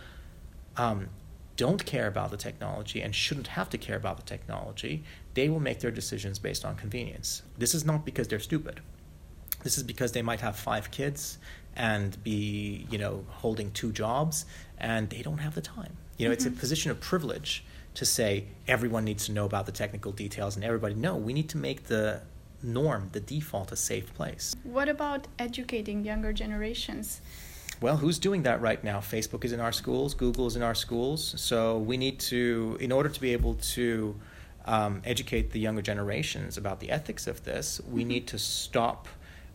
um, 0.77 1.09
don't 1.57 1.85
care 1.85 2.07
about 2.07 2.31
the 2.31 2.37
technology 2.37 3.01
and 3.01 3.15
shouldn't 3.15 3.47
have 3.47 3.69
to 3.69 3.77
care 3.77 3.95
about 3.95 4.17
the 4.17 4.23
technology, 4.23 5.03
they 5.33 5.49
will 5.49 5.59
make 5.59 5.79
their 5.79 5.91
decisions 5.91 6.37
based 6.37 6.65
on 6.65 6.75
convenience. 6.75 7.41
This 7.57 7.73
is 7.73 7.85
not 7.85 8.05
because 8.05 8.27
they're 8.27 8.39
stupid. 8.39 8.81
This 9.63 9.77
is 9.77 9.83
because 9.83 10.11
they 10.11 10.21
might 10.21 10.41
have 10.41 10.55
five 10.55 10.91
kids 10.91 11.39
and 11.75 12.21
be, 12.23 12.85
you 12.91 12.97
know, 12.97 13.25
holding 13.27 13.71
two 13.71 13.91
jobs 13.91 14.45
and 14.77 15.09
they 15.09 15.21
don't 15.21 15.39
have 15.39 15.55
the 15.55 15.61
time. 15.61 15.97
You 16.17 16.25
know, 16.25 16.29
mm-hmm. 16.29 16.33
it's 16.33 16.45
a 16.45 16.49
mm-hmm. 16.49 16.59
position 16.59 16.91
of 16.91 16.99
privilege 16.99 17.65
to 17.95 18.05
say 18.05 18.45
everyone 18.67 19.03
needs 19.03 19.25
to 19.25 19.31
know 19.31 19.45
about 19.45 19.65
the 19.65 19.71
technical 19.71 20.11
details 20.11 20.55
and 20.55 20.63
everybody 20.63 20.93
no 20.95 21.15
we 21.15 21.33
need 21.33 21.49
to 21.49 21.57
make 21.57 21.85
the 21.85 22.21
norm 22.61 23.09
the 23.11 23.19
default 23.19 23.71
a 23.71 23.75
safe 23.75 24.13
place. 24.13 24.55
What 24.63 24.89
about 24.89 25.27
educating 25.37 26.03
younger 26.03 26.33
generations? 26.33 27.21
Well 27.81 27.97
who's 27.97 28.19
doing 28.19 28.43
that 28.43 28.61
right 28.61 28.83
now? 28.83 28.99
Facebook 28.99 29.43
is 29.43 29.51
in 29.51 29.59
our 29.59 29.71
schools 29.71 30.13
google 30.13 30.47
is 30.47 30.55
in 30.55 30.61
our 30.61 30.75
schools 30.75 31.33
so 31.37 31.79
we 31.79 31.97
need 31.97 32.19
to 32.19 32.77
in 32.79 32.91
order 32.91 33.09
to 33.09 33.19
be 33.19 33.33
able 33.33 33.55
to 33.55 34.15
um, 34.65 35.01
educate 35.05 35.51
the 35.51 35.59
younger 35.59 35.81
generations 35.81 36.57
about 36.57 36.79
the 36.79 36.89
ethics 36.89 37.27
of 37.27 37.43
this 37.43 37.79
we 37.87 38.01
mm-hmm. 38.01 38.09
need 38.09 38.27
to 38.27 38.39
stop 38.39 39.07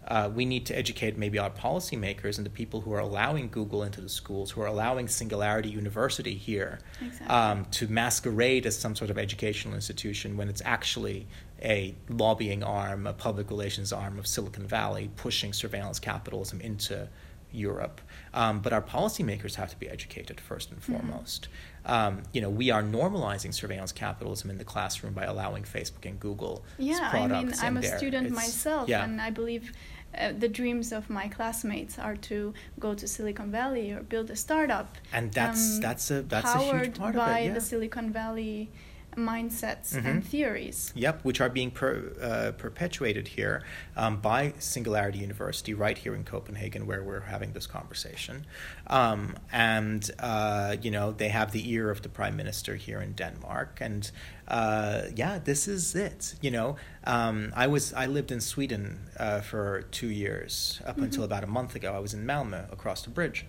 uh, 0.09 0.31
we 0.35 0.45
need 0.45 0.67
to 0.67 0.77
educate 0.77 1.17
maybe 1.19 1.39
our 1.39 1.51
policymakers 1.51 2.39
and 2.39 2.47
the 2.47 2.51
people 2.51 2.81
who 2.81 2.93
are 2.93 3.01
allowing 3.01 3.49
Google 3.49 3.83
into 3.83 4.01
the 4.01 4.09
schools, 4.09 4.51
who 4.51 4.63
are 4.63 4.67
allowing 4.67 5.09
Singularity 5.09 5.69
University 5.69 6.35
here 6.35 6.81
exactly. 7.01 7.27
um, 7.29 7.65
to 7.67 7.87
masquerade 7.87 8.67
as 8.67 8.79
some 8.79 8.97
sort 8.97 9.11
of 9.11 9.19
educational 9.19 9.75
institution 9.75 10.37
when 10.37 10.49
it's 10.49 10.63
actually 10.65 11.27
a 11.63 11.95
lobbying 12.09 12.63
arm, 12.63 13.07
a 13.07 13.13
public 13.13 13.51
relations 13.51 13.93
arm 13.93 14.19
of 14.19 14.27
Silicon 14.27 14.67
Valley 14.67 15.11
pushing 15.17 15.53
surveillance 15.53 15.99
capitalism 15.99 16.61
into 16.61 17.09
Europe. 17.53 18.01
Um, 18.33 18.61
but 18.61 18.73
our 18.73 18.83
policymakers 18.83 19.57
have 19.57 19.71
to 19.71 19.79
be 19.79 19.89
educated 19.89 20.41
first 20.41 20.71
and 20.71 20.81
mm-hmm. 20.81 20.93
foremost. 20.93 21.49
Mm-hmm. 21.85 21.93
Um, 21.93 22.23
you 22.33 22.41
know, 22.41 22.51
we 22.51 22.71
are 22.71 22.83
normalizing 22.83 23.53
surveillance 23.55 23.93
capitalism 23.93 24.51
in 24.51 24.59
the 24.59 24.65
classroom 24.65 25.13
by 25.13 25.25
allowing 25.25 25.63
Facebook 25.63 26.05
and 26.05 26.21
Google. 26.21 26.65
Yeah, 26.79 27.11
I 27.13 27.27
mean, 27.27 27.53
I'm 27.61 27.77
a 27.77 27.83
student 27.83 28.31
myself, 28.31 28.89
yeah. 28.89 29.05
and 29.05 29.21
I 29.21 29.31
believe. 29.31 29.73
Uh, 30.13 30.33
the 30.37 30.49
dreams 30.49 30.91
of 30.91 31.09
my 31.09 31.29
classmates 31.29 31.97
are 31.97 32.17
to 32.17 32.53
go 32.81 32.95
to 32.95 33.07
Silicon 33.07 33.53
Valley 33.53 33.93
or 33.93 34.01
build 34.01 34.29
a 34.29 34.35
startup. 34.35 34.97
And 35.13 35.31
that's 35.33 35.77
um, 35.77 35.83
that's 35.83 36.11
a 36.11 36.23
that's 36.23 36.53
a 36.53 36.59
huge 36.59 36.99
part 36.99 37.15
of 37.15 37.29
it. 37.29 37.45
Yeah. 37.45 37.55
the 37.55 37.61
Silicon 37.61 38.13
Valley 38.13 38.71
mindsets 39.17 39.95
mm-hmm. 39.95 40.07
and 40.07 40.25
theories. 40.25 40.93
Yep, 40.95 41.25
which 41.25 41.41
are 41.41 41.49
being 41.49 41.71
per, 41.71 42.13
uh, 42.21 42.53
perpetuated 42.57 43.29
here 43.29 43.63
um, 43.97 44.21
by 44.21 44.55
Singularity 44.59 45.19
University, 45.19 45.75
right 45.75 45.97
here 45.97 46.15
in 46.15 46.25
Copenhagen, 46.25 46.87
where 46.87 47.03
we're 47.03 47.21
having 47.21 47.53
this 47.53 47.67
conversation. 47.67 48.47
Um, 48.87 49.37
and, 49.53 50.11
uh, 50.19 50.77
you 50.81 50.91
know, 50.91 51.13
they 51.13 51.29
have 51.29 51.53
the 51.53 51.71
ear 51.71 51.91
of 51.91 52.03
the 52.03 52.09
prime 52.09 52.37
minister 52.37 52.77
here 52.77 53.01
in 53.01 53.13
Denmark. 53.13 53.79
And, 53.81 54.11
uh, 54.49 55.03
yeah, 55.15 55.39
this 55.39 55.69
is 55.69 55.95
it. 55.95 56.35
You 56.41 56.51
know, 56.51 56.77
um, 57.05 57.53
I 57.55 57.67
was 57.67 57.93
I 57.95 58.07
lived 58.07 58.33
in 58.33 58.41
Sweden 58.41 59.09
uh, 59.19 59.41
for 59.41 59.83
two 59.91 60.09
years, 60.09 60.81
up 60.85 60.97
mm-hmm. 60.97 61.05
until 61.05 61.25
about 61.25 61.45
a 61.45 61.47
month 61.47 61.75
ago. 61.75 61.95
I 61.95 62.01
was 62.01 62.15
in 62.15 62.27
Malmö, 62.27 62.73
across 62.73 63.03
the 63.03 63.11
bridge. 63.11 63.47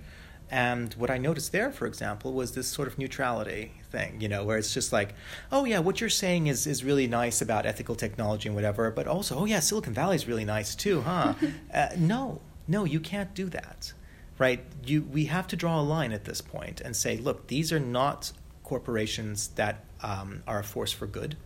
And 0.51 0.93
what 0.96 1.10
I 1.10 1.17
noticed 1.17 1.53
there, 1.53 1.72
for 1.72 1.88
example, 1.88 2.34
was 2.34 2.51
this 2.51 2.67
sort 2.67 2.89
of 2.89 3.00
neutrality 3.00 3.72
thing, 3.89 4.20
you 4.20 4.27
know, 4.27 4.43
where 4.43 4.58
it's 4.58 4.74
just 4.74 4.91
like, 4.91 5.15
oh 5.50 5.63
yeah, 5.63 5.79
what 5.79 6.01
you're 6.01 6.10
saying 6.10 6.48
is 6.48 6.67
is 6.67 6.84
really 6.84 7.08
nice 7.08 7.41
about 7.41 7.65
ethical 7.65 7.96
technology 7.96 8.50
and 8.50 8.55
whatever, 8.55 8.91
but 8.91 9.08
also, 9.08 9.39
oh 9.39 9.46
yeah, 9.46 9.62
Silicon 9.62 9.93
Valley 9.93 10.17
is 10.17 10.27
really 10.27 10.43
nice 10.43 10.75
too, 10.75 11.01
huh? 11.01 11.36
uh, 11.74 11.88
no, 11.98 12.41
no, 12.67 12.84
you 12.84 13.00
can't 13.00 13.34
do 13.34 13.48
that, 13.48 13.93
right? 14.38 14.62
You 14.86 15.03
we 15.03 15.25
have 15.25 15.48
to 15.48 15.55
draw 15.55 15.79
a 15.79 15.81
line 15.81 16.12
at 16.12 16.25
this 16.25 16.41
point 16.41 16.81
and 16.81 16.98
say, 16.98 17.15
look, 17.15 17.48
these 17.48 17.72
are 17.72 17.79
not 17.79 18.34
corporations 18.65 19.48
that 19.55 19.86
um, 20.03 20.43
are 20.46 20.60
a 20.60 20.63
force 20.65 20.91
for 20.91 21.08
good 21.08 21.38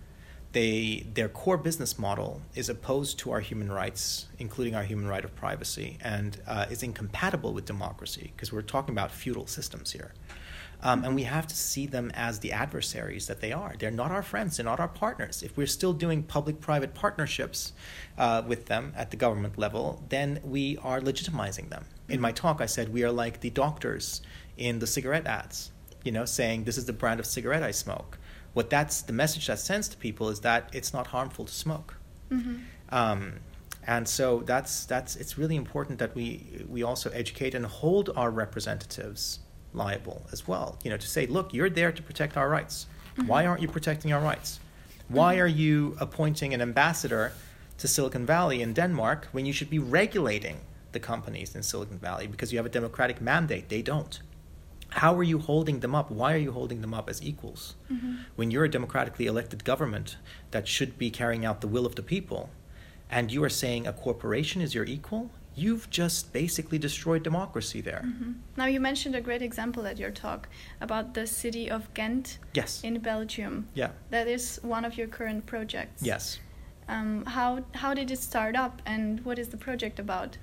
they 0.56 1.06
their 1.14 1.28
core 1.28 1.58
business 1.58 2.00
model 2.00 2.42
is 2.56 2.70
opposed 2.70 3.20
to 3.20 3.30
our 3.30 3.42
human 3.42 3.70
rights, 3.70 4.28
including 4.40 4.74
our 4.74 4.84
human 4.84 5.06
right 5.06 5.26
of 5.26 5.36
privacy, 5.36 5.98
and 6.02 6.40
uh, 6.48 6.66
is 6.72 6.82
incompatible 6.82 7.52
with 7.52 7.66
democracy 7.66 8.32
because 8.34 8.54
we're 8.54 8.62
talking 8.62 8.96
about 8.96 9.12
feudal 9.12 9.48
systems 9.48 9.92
here. 9.92 10.14
Um, 10.82 11.04
and 11.04 11.14
we 11.14 11.24
have 11.24 11.46
to 11.48 11.56
see 11.56 11.88
them 11.88 12.10
as 12.14 12.40
the 12.40 12.54
adversaries 12.54 13.28
that 13.28 13.42
they 13.42 13.52
are. 13.52 13.76
They're 13.78 13.92
not 13.92 14.12
our 14.12 14.24
friends, 14.24 14.56
they're 14.56 14.66
not 14.66 14.80
our 14.80 14.88
partners. 14.88 15.44
If 15.44 15.58
we're 15.58 15.68
still 15.68 15.92
doing 15.92 16.24
public 16.24 16.62
private 16.62 16.94
partnerships 16.94 17.74
uh, 18.18 18.42
with 18.48 18.68
them 18.68 18.94
at 18.96 19.12
the 19.12 19.18
government 19.18 19.58
level, 19.58 20.04
then 20.08 20.40
we 20.42 20.78
are 20.78 21.02
legitimizing 21.02 21.70
them. 21.70 21.86
In 22.08 22.22
my 22.22 22.32
talk, 22.32 22.62
I 22.62 22.66
said 22.66 22.94
we 22.94 23.04
are 23.04 23.12
like 23.12 23.42
the 23.42 23.50
doctors 23.50 24.22
in 24.58 24.80
the 24.80 24.88
cigarette 24.88 25.28
ads, 25.28 25.72
you 26.06 26.14
know, 26.14 26.24
saying 26.24 26.64
this 26.64 26.78
is 26.78 26.86
the 26.86 26.94
brand 26.94 27.20
of 27.20 27.26
cigarette 27.26 27.64
I 27.64 27.72
smoke 27.72 28.18
what 28.56 28.70
that's 28.70 29.04
the 29.04 29.14
message 29.14 29.46
that 29.48 29.60
sends 29.60 29.88
to 29.90 29.98
people 29.98 30.30
is 30.30 30.40
that 30.40 30.70
it's 30.74 30.94
not 30.94 31.08
harmful 31.08 31.46
to 31.46 31.54
smoke. 31.54 31.98
Mm-hmm. 32.32 32.56
Um, 32.90 33.34
and 33.86 34.08
so 34.08 34.40
that's 34.46 34.86
that's 34.86 35.16
it's 35.18 35.38
really 35.38 35.56
important 35.56 36.00
that 36.00 36.16
we 36.16 36.66
we 36.68 36.82
also 36.82 37.10
educate 37.12 37.54
and 37.54 37.66
hold 37.66 38.10
our 38.16 38.32
representatives 38.32 39.40
liable 39.74 40.26
as 40.32 40.48
well. 40.48 40.80
You 40.84 40.90
know, 40.90 40.98
to 40.98 41.08
say, 41.08 41.28
look, 41.28 41.54
you're 41.54 41.70
there 41.70 41.92
to 41.92 42.02
protect 42.02 42.38
our 42.38 42.50
rights. 42.50 42.88
Mm-hmm. 43.18 43.28
Why 43.28 43.46
aren't 43.46 43.62
you 43.62 43.68
protecting 43.68 44.12
our 44.14 44.22
rights? 44.22 44.60
Why 45.10 45.36
mm-hmm. 45.36 45.44
are 45.44 45.48
you 45.48 45.98
appointing 46.00 46.54
an 46.54 46.62
ambassador 46.62 47.34
to 47.78 47.88
Silicon 47.88 48.26
Valley 48.26 48.62
in 48.62 48.74
Denmark 48.74 49.28
when 49.34 49.46
you 49.46 49.54
should 49.54 49.70
be 49.70 49.80
regulating 49.80 50.58
the 50.94 51.00
companies 51.00 51.56
in 51.56 51.62
Silicon 51.62 52.00
Valley 52.00 52.26
because 52.26 52.52
you 52.54 52.58
have 52.58 52.66
a 52.66 52.70
democratic 52.80 53.20
mandate. 53.22 53.68
They 53.68 53.82
don't. 53.82 54.20
How 54.90 55.16
are 55.16 55.24
you 55.24 55.40
holding 55.40 55.80
them 55.82 55.94
up? 55.94 56.10
Why 56.10 56.34
are 56.34 56.38
you 56.38 56.52
holding 56.52 56.82
them 56.82 56.94
up 56.94 57.10
as 57.10 57.22
equals? 57.22 57.76
Mm-hmm. 57.92 58.16
When 58.36 58.52
you're 58.52 58.66
a 58.66 58.70
democratically 58.70 59.26
elected 59.26 59.64
government 59.64 60.18
that 60.52 60.68
should 60.68 60.98
be 60.98 61.10
carrying 61.10 61.46
out 61.46 61.62
the 61.62 61.68
will 61.68 61.86
of 61.86 61.96
the 61.96 62.04
people, 62.04 62.50
and 63.10 63.32
you 63.32 63.44
are 63.44 63.50
saying 63.50 63.88
a 63.88 63.94
corporation 63.94 64.62
is 64.62 64.74
your 64.74 64.86
equal, 64.86 65.32
you've 65.56 65.90
just 65.90 66.34
basically 66.34 66.78
destroyed 66.78 67.24
democracy 67.24 67.82
there. 67.82 68.04
Mm-hmm. 68.06 68.32
Now, 68.58 68.66
you 68.66 68.80
mentioned 68.80 69.16
a 69.16 69.22
great 69.22 69.42
example 69.42 69.86
at 69.88 69.98
your 69.98 70.12
talk 70.12 70.50
about 70.82 71.14
the 71.14 71.26
city 71.26 71.70
of 71.70 71.94
Ghent 71.94 72.40
yes. 72.54 72.82
in 72.84 73.00
Belgium. 73.00 73.68
Yeah. 73.74 73.92
That 74.10 74.28
is 74.28 74.60
one 74.64 74.86
of 74.86 74.98
your 74.98 75.08
current 75.08 75.46
projects. 75.46 76.04
Yes. 76.04 76.40
Um, 76.88 77.26
how, 77.26 77.64
how 77.74 77.94
did 77.94 78.12
it 78.12 78.20
start 78.20 78.56
up 78.56 78.82
and 78.86 79.24
what 79.26 79.40
is 79.40 79.50
the 79.50 79.58
project 79.58 80.00
about? 80.00 80.38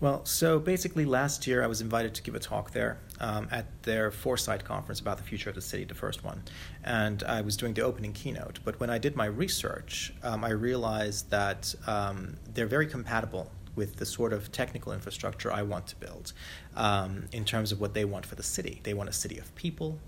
Well, 0.00 0.24
so 0.24 0.58
basically, 0.58 1.04
last 1.04 1.46
year 1.46 1.62
I 1.62 1.66
was 1.66 1.80
invited 1.80 2.14
to 2.14 2.22
give 2.22 2.34
a 2.34 2.40
talk 2.40 2.72
there 2.72 2.98
um, 3.20 3.48
at 3.50 3.66
their 3.84 4.10
Foresight 4.10 4.64
conference 4.64 5.00
about 5.00 5.18
the 5.18 5.22
future 5.22 5.50
of 5.50 5.54
the 5.54 5.62
city, 5.62 5.84
the 5.84 5.94
first 5.94 6.24
one. 6.24 6.42
And 6.82 7.22
I 7.22 7.40
was 7.40 7.56
doing 7.56 7.74
the 7.74 7.82
opening 7.82 8.12
keynote. 8.12 8.58
But 8.64 8.80
when 8.80 8.90
I 8.90 8.98
did 8.98 9.14
my 9.14 9.26
research, 9.26 10.12
um, 10.22 10.44
I 10.44 10.50
realized 10.50 11.30
that 11.30 11.74
um, 11.86 12.36
they're 12.52 12.66
very 12.66 12.86
compatible 12.86 13.50
with 13.76 13.96
the 13.96 14.06
sort 14.06 14.32
of 14.32 14.52
technical 14.52 14.92
infrastructure 14.92 15.52
I 15.52 15.62
want 15.62 15.86
to 15.88 15.96
build 15.96 16.32
um, 16.76 17.24
in 17.32 17.44
terms 17.44 17.72
of 17.72 17.80
what 17.80 17.94
they 17.94 18.04
want 18.04 18.26
for 18.26 18.34
the 18.34 18.42
city. 18.42 18.80
They 18.82 18.94
want 18.94 19.08
a 19.08 19.12
city 19.12 19.38
of 19.38 19.54
people. 19.54 19.98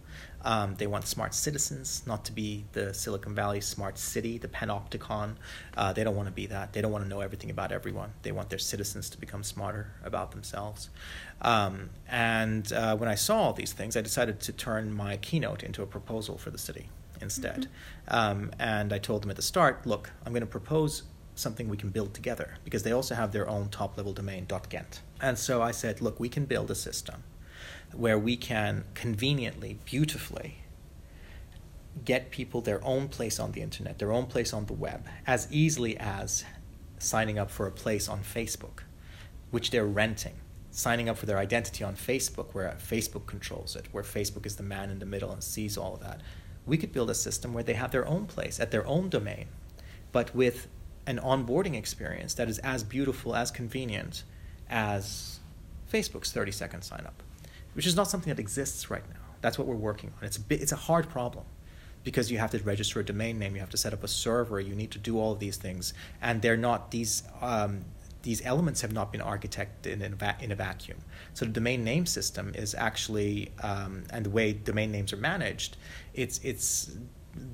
Um, 0.42 0.76
they 0.76 0.86
want 0.86 1.06
smart 1.06 1.34
citizens, 1.34 2.02
not 2.06 2.24
to 2.26 2.32
be 2.32 2.64
the 2.72 2.94
Silicon 2.94 3.34
Valley 3.34 3.60
smart 3.60 3.98
city, 3.98 4.38
the 4.38 4.48
panopticon. 4.48 5.34
Uh, 5.76 5.92
they 5.92 6.04
don't 6.04 6.14
want 6.14 6.28
to 6.28 6.32
be 6.32 6.46
that. 6.46 6.72
They 6.72 6.80
don't 6.80 6.92
want 6.92 7.04
to 7.04 7.08
know 7.08 7.20
everything 7.20 7.50
about 7.50 7.72
everyone. 7.72 8.12
They 8.22 8.32
want 8.32 8.50
their 8.50 8.58
citizens 8.58 9.10
to 9.10 9.18
become 9.18 9.42
smarter 9.42 9.92
about 10.04 10.30
themselves. 10.30 10.88
Um, 11.42 11.90
and 12.08 12.72
uh, 12.72 12.96
when 12.96 13.08
I 13.08 13.16
saw 13.16 13.38
all 13.38 13.52
these 13.52 13.72
things, 13.72 13.96
I 13.96 14.00
decided 14.02 14.40
to 14.40 14.52
turn 14.52 14.92
my 14.92 15.16
keynote 15.16 15.62
into 15.62 15.82
a 15.82 15.86
proposal 15.86 16.38
for 16.38 16.50
the 16.50 16.58
city 16.58 16.90
instead. 17.20 17.68
Mm-hmm. 18.08 18.14
Um, 18.16 18.50
and 18.58 18.92
I 18.92 18.98
told 18.98 19.22
them 19.22 19.30
at 19.30 19.36
the 19.36 19.42
start 19.42 19.86
look, 19.86 20.12
I'm 20.24 20.32
going 20.32 20.42
to 20.42 20.46
propose 20.46 21.02
something 21.36 21.68
we 21.68 21.76
can 21.76 21.90
build 21.90 22.14
together 22.14 22.56
because 22.64 22.82
they 22.82 22.92
also 22.92 23.14
have 23.14 23.32
their 23.32 23.48
own 23.48 23.68
top 23.68 23.96
level 23.96 24.12
domain 24.12 24.46
.ghent. 24.68 25.02
And 25.20 25.38
so 25.38 25.62
I 25.62 25.70
said, 25.70 26.00
look, 26.00 26.18
we 26.18 26.28
can 26.28 26.46
build 26.46 26.70
a 26.70 26.74
system 26.74 27.22
where 27.94 28.18
we 28.18 28.36
can 28.36 28.84
conveniently, 28.94 29.78
beautifully 29.84 30.58
get 32.04 32.30
people 32.30 32.60
their 32.60 32.84
own 32.84 33.08
place 33.08 33.38
on 33.38 33.52
the 33.52 33.62
internet, 33.62 33.98
their 33.98 34.12
own 34.12 34.26
place 34.26 34.52
on 34.52 34.66
the 34.66 34.72
web, 34.72 35.06
as 35.26 35.46
easily 35.50 35.96
as 35.96 36.44
signing 36.98 37.38
up 37.38 37.50
for 37.50 37.66
a 37.66 37.70
place 37.70 38.08
on 38.08 38.20
Facebook, 38.20 38.80
which 39.50 39.70
they're 39.70 39.86
renting. 39.86 40.34
Signing 40.70 41.08
up 41.08 41.16
for 41.16 41.24
their 41.24 41.38
identity 41.38 41.82
on 41.84 41.96
Facebook, 41.96 42.52
where 42.52 42.76
Facebook 42.78 43.24
controls 43.24 43.76
it, 43.76 43.86
where 43.92 44.04
Facebook 44.04 44.44
is 44.44 44.56
the 44.56 44.62
man 44.62 44.90
in 44.90 44.98
the 44.98 45.06
middle 45.06 45.32
and 45.32 45.42
sees 45.42 45.78
all 45.78 45.94
of 45.94 46.00
that. 46.00 46.20
We 46.66 46.76
could 46.76 46.92
build 46.92 47.08
a 47.08 47.14
system 47.14 47.54
where 47.54 47.64
they 47.64 47.72
have 47.74 47.92
their 47.92 48.06
own 48.06 48.26
place 48.26 48.60
at 48.60 48.72
their 48.72 48.86
own 48.86 49.08
domain, 49.08 49.46
but 50.12 50.34
with 50.34 50.68
an 51.06 51.18
onboarding 51.18 51.76
experience 51.76 52.34
that 52.34 52.48
is 52.48 52.58
as 52.58 52.82
beautiful, 52.82 53.34
as 53.34 53.50
convenient 53.50 54.24
as 54.68 55.38
Facebook's 55.92 56.32
30 56.32 56.52
second 56.52 56.82
sign 56.82 57.04
up, 57.06 57.22
which 57.74 57.86
is 57.86 57.94
not 57.94 58.08
something 58.08 58.30
that 58.30 58.40
exists 58.40 58.90
right 58.90 59.08
now. 59.08 59.20
That's 59.40 59.58
what 59.58 59.66
we're 59.68 59.76
working 59.76 60.12
on. 60.18 60.26
It's 60.26 60.36
a, 60.36 60.40
bit, 60.40 60.60
it's 60.60 60.72
a 60.72 60.76
hard 60.76 61.08
problem 61.08 61.44
because 62.02 62.30
you 62.30 62.38
have 62.38 62.50
to 62.52 62.58
register 62.58 63.00
a 63.00 63.04
domain 63.04 63.38
name, 63.38 63.54
you 63.54 63.60
have 63.60 63.70
to 63.70 63.76
set 63.76 63.92
up 63.92 64.04
a 64.04 64.08
server, 64.08 64.60
you 64.60 64.74
need 64.74 64.90
to 64.92 64.98
do 64.98 65.18
all 65.18 65.32
of 65.32 65.38
these 65.38 65.56
things, 65.56 65.92
and 66.22 66.42
they're 66.42 66.56
not 66.56 66.90
these. 66.90 67.22
Um, 67.40 67.84
these 68.22 68.44
elements 68.44 68.80
have 68.80 68.92
not 68.92 69.12
been 69.12 69.20
architected 69.20 69.86
in, 69.86 70.02
a, 70.02 70.36
in 70.40 70.50
a 70.50 70.56
vacuum. 70.56 70.98
So 71.32 71.44
the 71.44 71.52
domain 71.52 71.84
name 71.84 72.06
system 72.06 72.50
is 72.56 72.74
actually, 72.74 73.52
um, 73.62 74.02
and 74.10 74.26
the 74.26 74.30
way 74.30 74.52
domain 74.52 74.90
names 74.90 75.12
are 75.12 75.16
managed, 75.16 75.76
it's 76.12 76.40
it's 76.42 76.96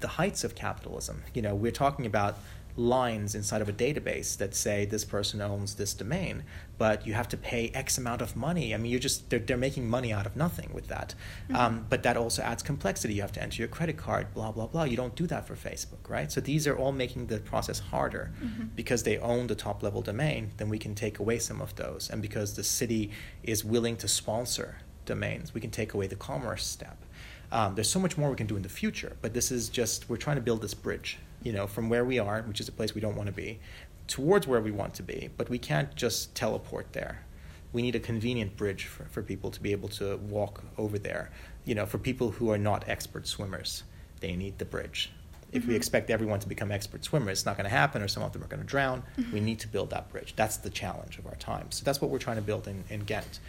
the 0.01 0.09
heights 0.09 0.45
of 0.45 0.55
capitalism. 0.55 1.23
You 1.35 1.43
know, 1.43 1.55
we're 1.55 1.73
talking 1.73 2.07
about 2.07 2.39
lines 2.77 3.35
inside 3.35 3.61
of 3.61 3.69
a 3.69 3.73
database 3.73 4.37
that 4.39 4.55
say 4.55 4.85
this 4.85 5.05
person 5.05 5.41
owns 5.41 5.75
this 5.75 5.93
domain, 5.93 6.43
but 6.79 7.07
you 7.07 7.13
have 7.13 7.29
to 7.29 7.37
pay 7.37 7.69
X 7.75 7.99
amount 7.99 8.23
of 8.23 8.35
money. 8.35 8.75
I 8.75 8.79
mean, 8.79 8.91
you're 8.91 9.01
just 9.01 9.29
they're, 9.31 9.39
they're 9.39 9.57
making 9.57 9.89
money 9.89 10.13
out 10.13 10.27
of 10.27 10.37
nothing 10.37 10.71
with 10.73 10.89
that. 10.89 11.15
Mm-hmm. 11.45 11.57
Um, 11.57 11.87
but 11.89 12.03
that 12.03 12.17
also 12.17 12.43
adds 12.43 12.63
complexity. 12.63 13.15
You 13.15 13.23
have 13.23 13.33
to 13.33 13.43
enter 13.43 13.61
your 13.61 13.69
credit 13.69 13.97
card, 13.97 14.33
blah 14.35 14.53
blah 14.53 14.67
blah. 14.67 14.85
You 14.85 14.97
don't 14.97 15.15
do 15.15 15.27
that 15.27 15.47
for 15.47 15.55
Facebook, 15.55 16.09
right? 16.09 16.33
So 16.33 16.41
these 16.41 16.67
are 16.67 16.77
all 16.77 16.93
making 16.93 17.27
the 17.27 17.39
process 17.41 17.79
harder 17.79 18.33
mm-hmm. 18.43 18.65
because 18.75 19.03
they 19.03 19.19
own 19.19 19.47
the 19.47 19.55
top 19.55 19.83
level 19.83 20.03
domain. 20.03 20.53
Then 20.57 20.69
we 20.69 20.79
can 20.79 20.95
take 20.95 21.19
away 21.19 21.39
some 21.39 21.61
of 21.61 21.77
those, 21.77 22.09
and 22.11 22.23
because 22.23 22.55
the 22.55 22.65
city 22.65 23.11
is 23.43 23.65
willing 23.65 23.97
to 23.97 24.09
sponsor 24.09 24.79
domains, 25.05 25.53
we 25.53 25.61
can 25.61 25.71
take 25.71 25.95
away 25.95 26.07
the 26.07 26.17
commerce 26.17 26.65
step. 26.65 27.05
Um, 27.53 27.77
there's 27.77 27.91
so 27.91 28.01
much 28.01 28.19
more 28.19 28.31
we 28.31 28.37
can 28.37 28.49
do 28.49 28.57
in 28.57 28.63
the 28.63 28.69
future, 28.69 29.17
but 29.21 29.35
this 29.35 29.53
is 29.53 29.69
just 29.69 30.09
we're 30.09 30.17
trying 30.17 30.37
to 30.37 30.43
build 30.43 30.63
this 30.63 30.75
bridge 30.75 31.19
you 31.43 31.53
know, 31.53 31.67
from 31.67 31.89
where 31.89 32.05
we 32.05 32.19
are, 32.19 32.43
which 32.43 32.61
is 32.61 32.69
a 32.69 32.73
place 32.73 32.95
we 32.95 33.01
don't 33.01 33.17
want 33.17 33.27
to 33.27 33.33
be, 33.33 33.61
towards 34.07 34.47
where 34.47 34.61
we 34.61 34.71
want 34.71 34.95
to 34.95 35.03
be. 35.03 35.31
But 35.37 35.49
we 35.49 35.59
can't 35.59 35.95
just 35.95 36.35
teleport 36.35 36.93
there. 36.93 37.25
We 37.73 37.83
need 37.83 37.95
a 37.95 38.01
convenient 38.01 38.57
bridge 38.57 38.87
for, 38.87 39.05
for 39.05 39.23
people 39.23 39.51
to 39.51 39.61
be 39.61 39.73
able 39.73 39.89
to 39.91 40.17
walk 40.17 40.63
over 40.77 40.99
there. 40.99 41.31
You 41.65 41.75
know, 41.75 41.87
for 41.87 41.99
people 41.99 42.33
who 42.33 42.51
are 42.51 42.59
not 42.59 42.89
expert 42.89 43.27
swimmers, 43.27 43.85
they 44.21 44.37
need 44.37 44.59
the 44.59 44.65
bridge. 44.65 45.11
If 45.53 45.63
mm-hmm. 45.63 45.71
we 45.71 45.77
expect 45.77 46.11
everyone 46.11 46.41
to 46.41 46.49
become 46.49 46.71
expert 46.71 47.05
swimmers, 47.05 47.41
it's 47.41 47.47
not 47.47 47.57
going 47.57 47.69
to 47.69 47.77
happen, 47.77 48.03
or 48.03 48.09
some 48.09 48.23
of 48.23 48.33
them 48.33 48.43
are 48.43 48.47
going 48.47 48.61
to 48.61 48.67
drown. 48.67 49.03
Mm-hmm. 49.19 49.33
We 49.33 49.41
need 49.41 49.59
to 49.61 49.69
build 49.69 49.91
that 49.91 50.11
bridge. 50.11 50.35
That's 50.37 50.59
the 50.59 50.71
challenge 50.71 51.19
of 51.19 51.27
our 51.27 51.35
time. 51.37 51.71
So 51.71 51.85
that's 51.85 52.01
what 52.01 52.11
we're 52.11 52.19
trying 52.19 52.37
to 52.37 52.43
build 52.43 52.69
in, 52.69 52.85
in 52.89 53.01
Ghent. 53.01 53.41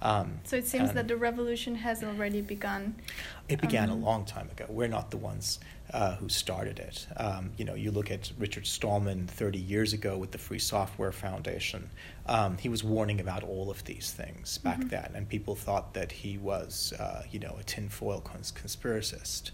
Um, 0.00 0.40
so 0.44 0.56
it 0.56 0.66
seems 0.66 0.92
that 0.92 1.08
the 1.08 1.16
revolution 1.16 1.74
has 1.76 2.04
already 2.04 2.40
begun. 2.40 2.94
It 3.48 3.60
began 3.60 3.90
um, 3.90 4.02
a 4.02 4.06
long 4.06 4.24
time 4.24 4.48
ago. 4.50 4.66
We're 4.68 4.88
not 4.88 5.10
the 5.10 5.16
ones 5.16 5.58
uh, 5.92 6.16
who 6.16 6.28
started 6.28 6.78
it. 6.78 7.06
Um, 7.16 7.50
you 7.56 7.64
know, 7.64 7.74
you 7.74 7.90
look 7.90 8.10
at 8.10 8.30
Richard 8.38 8.66
Stallman 8.66 9.26
30 9.26 9.58
years 9.58 9.92
ago 9.92 10.16
with 10.16 10.30
the 10.30 10.38
Free 10.38 10.58
Software 10.58 11.12
Foundation. 11.12 11.88
Um, 12.26 12.58
he 12.58 12.68
was 12.68 12.84
warning 12.84 13.20
about 13.20 13.42
all 13.42 13.70
of 13.70 13.84
these 13.84 14.12
things 14.12 14.58
back 14.58 14.78
mm-hmm. 14.78 14.88
then, 14.88 15.12
and 15.14 15.28
people 15.28 15.56
thought 15.56 15.94
that 15.94 16.12
he 16.12 16.38
was, 16.38 16.92
uh, 16.98 17.24
you 17.30 17.40
know, 17.40 17.56
a 17.58 17.64
tinfoil 17.64 18.20
cons- 18.20 18.52
conspiracist 18.52 19.50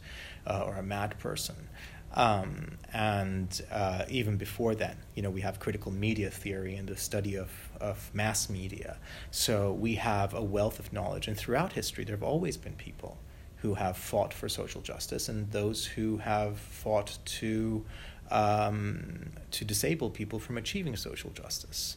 uh, 0.46 0.64
or 0.66 0.74
a 0.74 0.82
mad 0.82 1.18
person. 1.18 1.68
Um, 2.14 2.78
and 2.92 3.60
uh, 3.72 4.04
even 4.08 4.36
before 4.36 4.74
then, 4.76 4.96
you 5.14 5.22
know, 5.22 5.30
we 5.30 5.40
have 5.40 5.58
critical 5.58 5.90
media 5.90 6.30
theory 6.30 6.76
and 6.76 6.88
the 6.88 6.96
study 6.96 7.34
of, 7.34 7.50
of 7.80 8.08
mass 8.14 8.48
media. 8.48 8.98
So 9.32 9.72
we 9.72 9.96
have 9.96 10.32
a 10.32 10.42
wealth 10.42 10.78
of 10.78 10.92
knowledge. 10.92 11.26
And 11.26 11.36
throughout 11.36 11.72
history, 11.72 12.04
there 12.04 12.14
have 12.14 12.22
always 12.22 12.56
been 12.56 12.74
people 12.74 13.18
who 13.56 13.74
have 13.74 13.96
fought 13.96 14.32
for 14.32 14.48
social 14.48 14.80
justice 14.80 15.28
and 15.28 15.50
those 15.50 15.84
who 15.86 16.18
have 16.18 16.58
fought 16.58 17.18
to, 17.24 17.84
um, 18.30 19.30
to 19.50 19.64
disable 19.64 20.10
people 20.10 20.38
from 20.38 20.56
achieving 20.56 20.94
social 20.96 21.30
justice. 21.30 21.96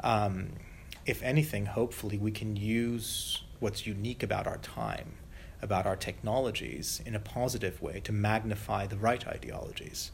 Um, 0.00 0.52
if 1.04 1.22
anything, 1.22 1.66
hopefully, 1.66 2.16
we 2.16 2.30
can 2.30 2.56
use 2.56 3.42
what's 3.60 3.86
unique 3.86 4.22
about 4.22 4.46
our 4.46 4.58
time 4.58 5.14
about 5.62 5.86
our 5.86 5.96
technologies 5.96 7.02
in 7.04 7.14
a 7.14 7.20
positive 7.20 7.80
way 7.82 8.00
to 8.00 8.12
magnify 8.12 8.86
the 8.86 8.96
right 8.96 9.26
ideologies. 9.26 10.12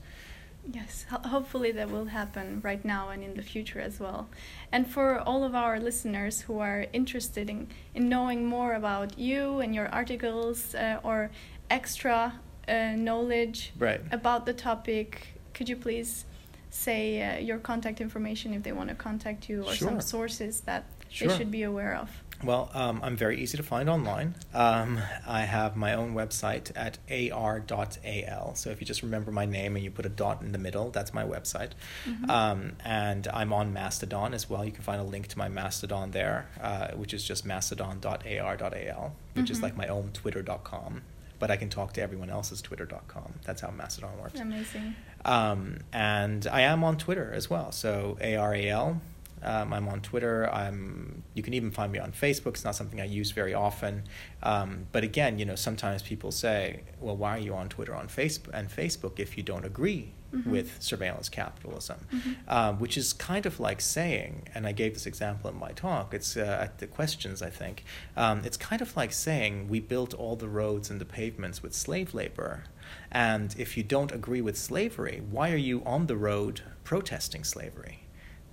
Yes, 0.73 1.05
ho 1.11 1.19
hopefully 1.29 1.73
that 1.73 1.91
will 1.91 2.07
happen 2.07 2.61
right 2.63 2.83
now 2.85 3.11
and 3.11 3.23
in 3.23 3.35
the 3.35 3.43
future 3.43 3.81
as 3.81 4.01
well. 4.01 4.29
And 4.73 4.87
for 4.87 5.19
all 5.19 5.45
of 5.45 5.55
our 5.55 5.79
listeners 5.79 6.41
who 6.41 6.59
are 6.59 6.87
interested 6.93 7.51
in, 7.51 7.69
in 7.95 8.09
knowing 8.09 8.47
more 8.47 8.73
about 8.73 9.19
you 9.19 9.61
and 9.61 9.75
your 9.75 9.89
articles 9.89 10.75
uh, 10.75 11.01
or 11.03 11.31
extra 11.69 12.41
uh, 12.67 12.93
knowledge 12.97 13.73
right. 13.79 14.01
about 14.11 14.47
the 14.47 14.55
topic, 14.55 15.39
could 15.53 15.69
you 15.69 15.77
please 15.77 16.25
say 16.71 17.23
uh, 17.23 17.39
your 17.39 17.59
contact 17.59 18.01
information 18.01 18.55
if 18.55 18.63
they 18.63 18.73
want 18.73 18.89
to 18.89 18.95
contact 18.95 19.49
you 19.49 19.63
or 19.65 19.75
sure. 19.75 19.89
some 19.89 20.01
sources 20.01 20.61
that 20.63 20.85
sure. 21.11 21.29
they 21.29 21.37
should 21.37 21.51
be 21.51 21.63
aware 21.63 21.95
of? 21.95 22.11
Well, 22.43 22.71
um, 22.75 23.01
I'm 23.03 23.17
very 23.17 23.41
easy 23.41 23.57
to 23.57 23.63
find 23.63 23.89
online. 23.89 24.35
Um, 24.53 24.99
I 25.27 25.43
have 25.43 25.77
my 25.77 25.95
own 25.95 26.15
website 26.15 26.73
at 26.75 26.99
ar.al. 27.11 28.55
So 28.55 28.71
if 28.71 28.81
you 28.81 28.87
just 28.87 29.03
remember 29.03 29.31
my 29.31 29.47
name 29.47 29.77
and 29.77 29.85
you 29.85 29.91
put 29.91 30.07
a 30.07 30.11
dot 30.11 30.43
in 30.43 30.53
the 30.53 30.59
middle, 30.59 30.91
that's 30.91 31.15
my 31.15 31.25
website. 31.25 31.71
Mm-hmm. 32.07 32.31
Um, 32.31 32.77
and 32.85 33.29
I'm 33.29 33.53
on 33.53 33.73
Mastodon 33.73 34.35
as 34.35 34.51
well. 34.51 34.65
You 34.65 34.73
can 34.73 34.83
find 34.83 35.01
a 35.01 35.05
link 35.05 35.29
to 35.29 35.39
my 35.39 35.49
Mastodon 35.49 36.11
there, 36.11 36.49
uh, 36.61 36.89
which 36.93 37.15
is 37.15 37.25
just 37.25 37.47
mastodon.ar.al, 37.47 39.17
which 39.35 39.45
mm-hmm. 39.45 39.53
is 39.53 39.63
like 39.63 39.77
my 39.77 39.87
own 39.87 40.11
twitter.com. 40.13 41.03
But 41.39 41.51
I 41.51 41.57
can 41.57 41.69
talk 41.69 41.93
to 41.95 42.03
everyone 42.03 42.31
else's 42.31 42.63
twitter.com. 42.63 43.35
That's 43.45 43.61
how 43.61 43.71
Mastodon 43.71 44.19
works. 44.19 44.41
Amazing. 44.41 44.95
Um, 45.25 45.79
and 45.93 46.47
I 46.47 46.63
am 46.63 46.85
on 46.85 46.97
Twitter 46.97 47.33
as 47.33 47.51
well. 47.51 47.73
So 47.73 48.17
ARAL 48.21 49.01
Um, 49.45 49.73
I'm 49.73 49.89
on 49.89 50.01
Twitter. 50.01 50.49
I'm. 50.53 51.23
You 51.35 51.43
can 51.43 51.55
even 51.55 51.71
find 51.71 51.93
me 51.93 51.99
on 51.99 52.13
Facebook. 52.13 52.49
It's 52.55 52.65
not 52.65 52.75
something 52.75 53.01
I 53.01 53.05
use 53.05 53.31
very 53.33 53.55
often. 53.55 54.05
Um, 54.43 54.87
but 54.93 55.05
again, 55.05 55.39
you 55.39 55.45
know, 55.45 55.55
sometimes 55.57 56.03
people 56.03 56.33
say, 56.33 56.81
"Well, 57.01 57.17
why 57.17 57.37
are 57.37 57.41
you 57.41 57.55
on 57.55 57.69
Twitter 57.69 57.95
on 57.95 58.09
Facebook 58.09 58.51
and 58.55 58.69
Facebook 58.69 59.19
if 59.19 59.37
you 59.37 59.43
don't 59.43 59.65
agree 59.65 60.13
Mhm. 60.33 60.47
with 60.47 60.83
surveillance 60.83 61.29
capitalism?" 61.29 62.07
Mhm. 62.13 62.37
Um, 62.49 62.79
which 62.79 62.97
is 62.97 63.13
kind 63.13 63.47
of 63.47 63.61
like 63.61 63.81
saying, 63.81 64.49
and 64.55 64.67
I 64.67 64.73
gave 64.73 64.95
this 64.95 65.07
example 65.07 65.51
in 65.51 65.57
my 65.57 65.73
talk. 65.73 66.15
It's 66.15 66.37
uh, 66.37 66.59
at 66.63 66.79
the 66.79 66.87
questions, 66.87 67.43
I 67.43 67.51
think. 67.51 67.85
Um, 68.17 68.43
it's 68.45 68.57
kind 68.57 68.81
of 68.83 68.97
like 68.97 69.13
saying 69.13 69.69
we 69.69 69.81
built 69.81 70.15
all 70.15 70.37
the 70.37 70.49
roads 70.49 70.91
and 70.91 71.01
the 71.01 71.05
pavements 71.05 71.63
with 71.63 71.75
slave 71.75 72.15
labor, 72.15 72.65
and 73.13 73.55
if 73.59 73.77
you 73.77 73.83
don't 73.83 74.13
agree 74.13 74.41
with 74.41 74.57
slavery, 74.59 75.23
why 75.31 75.53
are 75.53 75.57
you 75.57 75.83
on 75.85 76.07
the 76.07 76.17
road 76.17 76.63
protesting 76.85 77.45
slavery? 77.45 78.01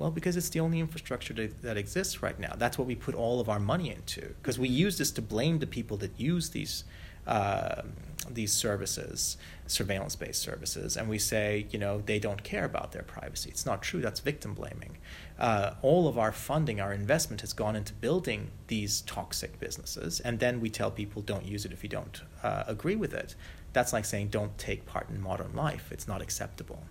Well, 0.02 0.10
because 0.10 0.36
it's 0.36 0.50
the 0.50 0.62
only 0.62 0.80
infrastructure 0.80 1.32
that, 1.36 1.62
that 1.62 1.78
exists 1.78 2.24
right 2.24 2.40
now. 2.40 2.56
That's 2.58 2.76
what 2.76 2.88
we 2.88 2.96
put 2.96 3.14
all 3.14 3.40
of 3.40 3.50
our 3.50 3.60
money 3.60 3.92
into. 3.92 4.34
Because 4.42 4.58
we 4.58 4.68
use 4.68 4.98
this 4.98 5.12
to 5.12 5.22
blame 5.22 5.60
the 5.60 5.68
people 5.68 5.96
that 5.98 6.20
use 6.20 6.50
these 6.50 6.86
uh, 7.28 7.84
these 8.28 8.52
services, 8.52 9.38
surveillance-based 9.68 10.42
services, 10.42 10.98
and 10.98 11.08
we 11.08 11.20
say, 11.20 11.68
you 11.70 11.78
know, 11.78 12.02
they 12.04 12.18
don't 12.18 12.42
care 12.42 12.66
about 12.66 12.94
their 12.94 13.04
privacy. 13.04 13.52
It's 13.52 13.64
not 13.64 13.84
true. 13.84 14.02
That's 14.02 14.20
victim 14.20 14.56
blaming. 14.56 14.98
Uh, 15.38 15.74
all 15.84 16.08
of 16.08 16.18
our 16.18 16.32
funding, 16.32 16.82
our 16.82 16.94
investment 16.94 17.42
has 17.42 17.54
gone 17.54 17.76
into 17.76 17.94
building 17.94 18.50
these 18.68 19.02
toxic 19.02 19.60
businesses, 19.60 20.20
and 20.20 20.40
then 20.40 20.60
we 20.60 20.72
tell 20.72 20.90
people 20.90 21.22
don't 21.22 21.46
use 21.46 21.64
it 21.64 21.72
if 21.72 21.84
you 21.84 21.90
don't 21.90 22.22
uh, 22.42 22.64
agree 22.66 22.96
with 22.96 23.14
it. 23.14 23.36
That's 23.74 23.94
like 23.94 24.06
saying 24.06 24.30
don't 24.30 24.58
take 24.58 24.88
part 24.88 25.10
in 25.12 25.22
modern 25.22 25.54
life. 25.54 25.92
It's 25.92 26.08
not 26.08 26.24
acceptable. 26.24 26.82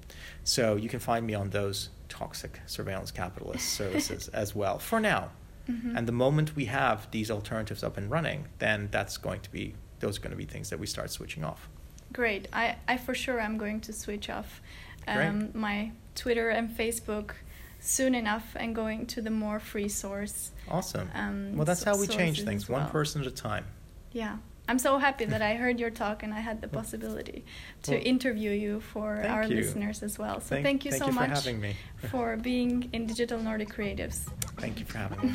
So 0.45 0.77
you 0.77 0.89
can 0.89 1.01
find 1.01 1.27
me 1.27 1.35
on 1.35 1.51
those 1.51 1.91
toxic 2.11 2.61
surveillance 2.67 3.11
capitalist 3.11 3.67
services 3.81 4.29
as 4.29 4.55
well 4.55 4.79
for 4.79 5.01
now. 5.01 5.31
Mhm. 5.69 5.97
And 5.97 6.07
the 6.07 6.13
moment 6.13 6.55
we 6.57 6.67
have 6.67 7.11
these 7.11 7.31
alternatives 7.31 7.83
up 7.83 7.97
and 7.97 8.11
running, 8.11 8.47
then 8.59 8.89
that's 8.91 9.17
going 9.17 9.41
to 9.41 9.51
be 9.51 9.75
those 10.01 10.19
are 10.19 10.21
going 10.23 10.31
to 10.31 10.37
be 10.37 10.47
things 10.47 10.71
that 10.71 10.79
we 10.79 10.87
start 10.87 11.11
switching 11.11 11.45
off. 11.45 11.69
Great. 12.13 12.49
I, 12.53 12.77
I 12.89 12.97
for 12.97 13.15
sure 13.15 13.41
I'm 13.41 13.57
going 13.59 13.81
to 13.83 13.93
switch 13.93 14.29
off 14.29 14.61
um, 15.07 15.51
my 15.55 15.93
Twitter 16.15 16.51
and 16.51 16.71
Facebook 16.71 17.33
soon 17.81 18.15
enough 18.15 18.57
and 18.57 18.75
going 18.75 19.07
to 19.07 19.23
the 19.23 19.31
more 19.31 19.61
free 19.61 19.89
source. 19.89 20.53
Awesome. 20.69 21.11
Um, 21.15 21.57
well, 21.57 21.65
that's 21.65 21.83
how 21.83 21.97
we 21.99 22.07
change 22.07 22.45
things, 22.45 22.65
as 22.65 22.69
one 22.69 22.89
person 22.91 23.21
at 23.21 23.27
a 23.27 23.31
time. 23.31 23.65
Yeah. 24.13 24.39
I'm 24.71 24.79
so 24.79 24.99
happy 24.99 25.25
that 25.25 25.43
I 25.43 25.55
heard 25.55 25.81
your 25.81 25.91
talk 25.91 26.23
and 26.23 26.33
I 26.33 26.39
had 26.39 26.61
the 26.65 26.69
possibility 26.69 27.45
to 27.83 27.91
Well, 27.97 28.03
interview 28.05 28.53
you 28.53 28.79
for 28.93 29.09
our 29.29 29.43
you. 29.43 29.57
listeners 29.57 30.01
as 30.09 30.17
well. 30.17 30.41
So 30.41 30.51
Thank- 30.55 30.65
thank, 30.67 30.85
you 30.85 30.93
thank 30.93 31.03
so 31.03 31.07
you 31.09 31.13
for 31.13 31.21
much 31.29 31.39
having 31.39 31.61
me. 31.61 31.75
for 32.13 32.37
being 32.37 32.89
in 32.93 33.07
Digital 33.07 33.41
Nordic 33.41 33.71
Creatives. 33.77 34.19
Thank 34.63 34.79
you 34.79 34.87
for 34.87 34.99
having 34.99 35.19
me. 35.27 35.33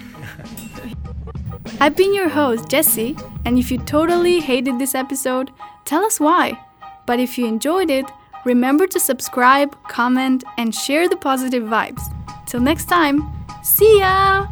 I've 1.82 1.98
been 1.98 2.13
your 2.15 2.30
host, 2.30 2.69
Jesse, 2.69 3.17
and 3.45 3.60
if 3.60 3.71
you 3.71 3.78
totally 3.80 4.39
hated 4.39 4.80
this 4.80 4.95
episode, 4.95 5.52
tell 5.84 6.06
us 6.06 6.17
why. 6.17 6.58
But 7.06 7.19
if 7.19 7.38
you 7.38 7.45
enjoyed 7.45 7.89
it, 7.91 8.06
remember 8.45 8.88
to 8.88 9.00
subscribe, 9.02 9.76
comment, 9.89 10.45
and 10.58 10.74
share 10.74 11.10
the 11.10 11.17
positive 11.17 11.63
vibes. 11.63 12.04
Till 12.48 12.62
next 12.62 12.86
time, 12.86 13.17
see 13.63 14.00
ya! 14.00 14.48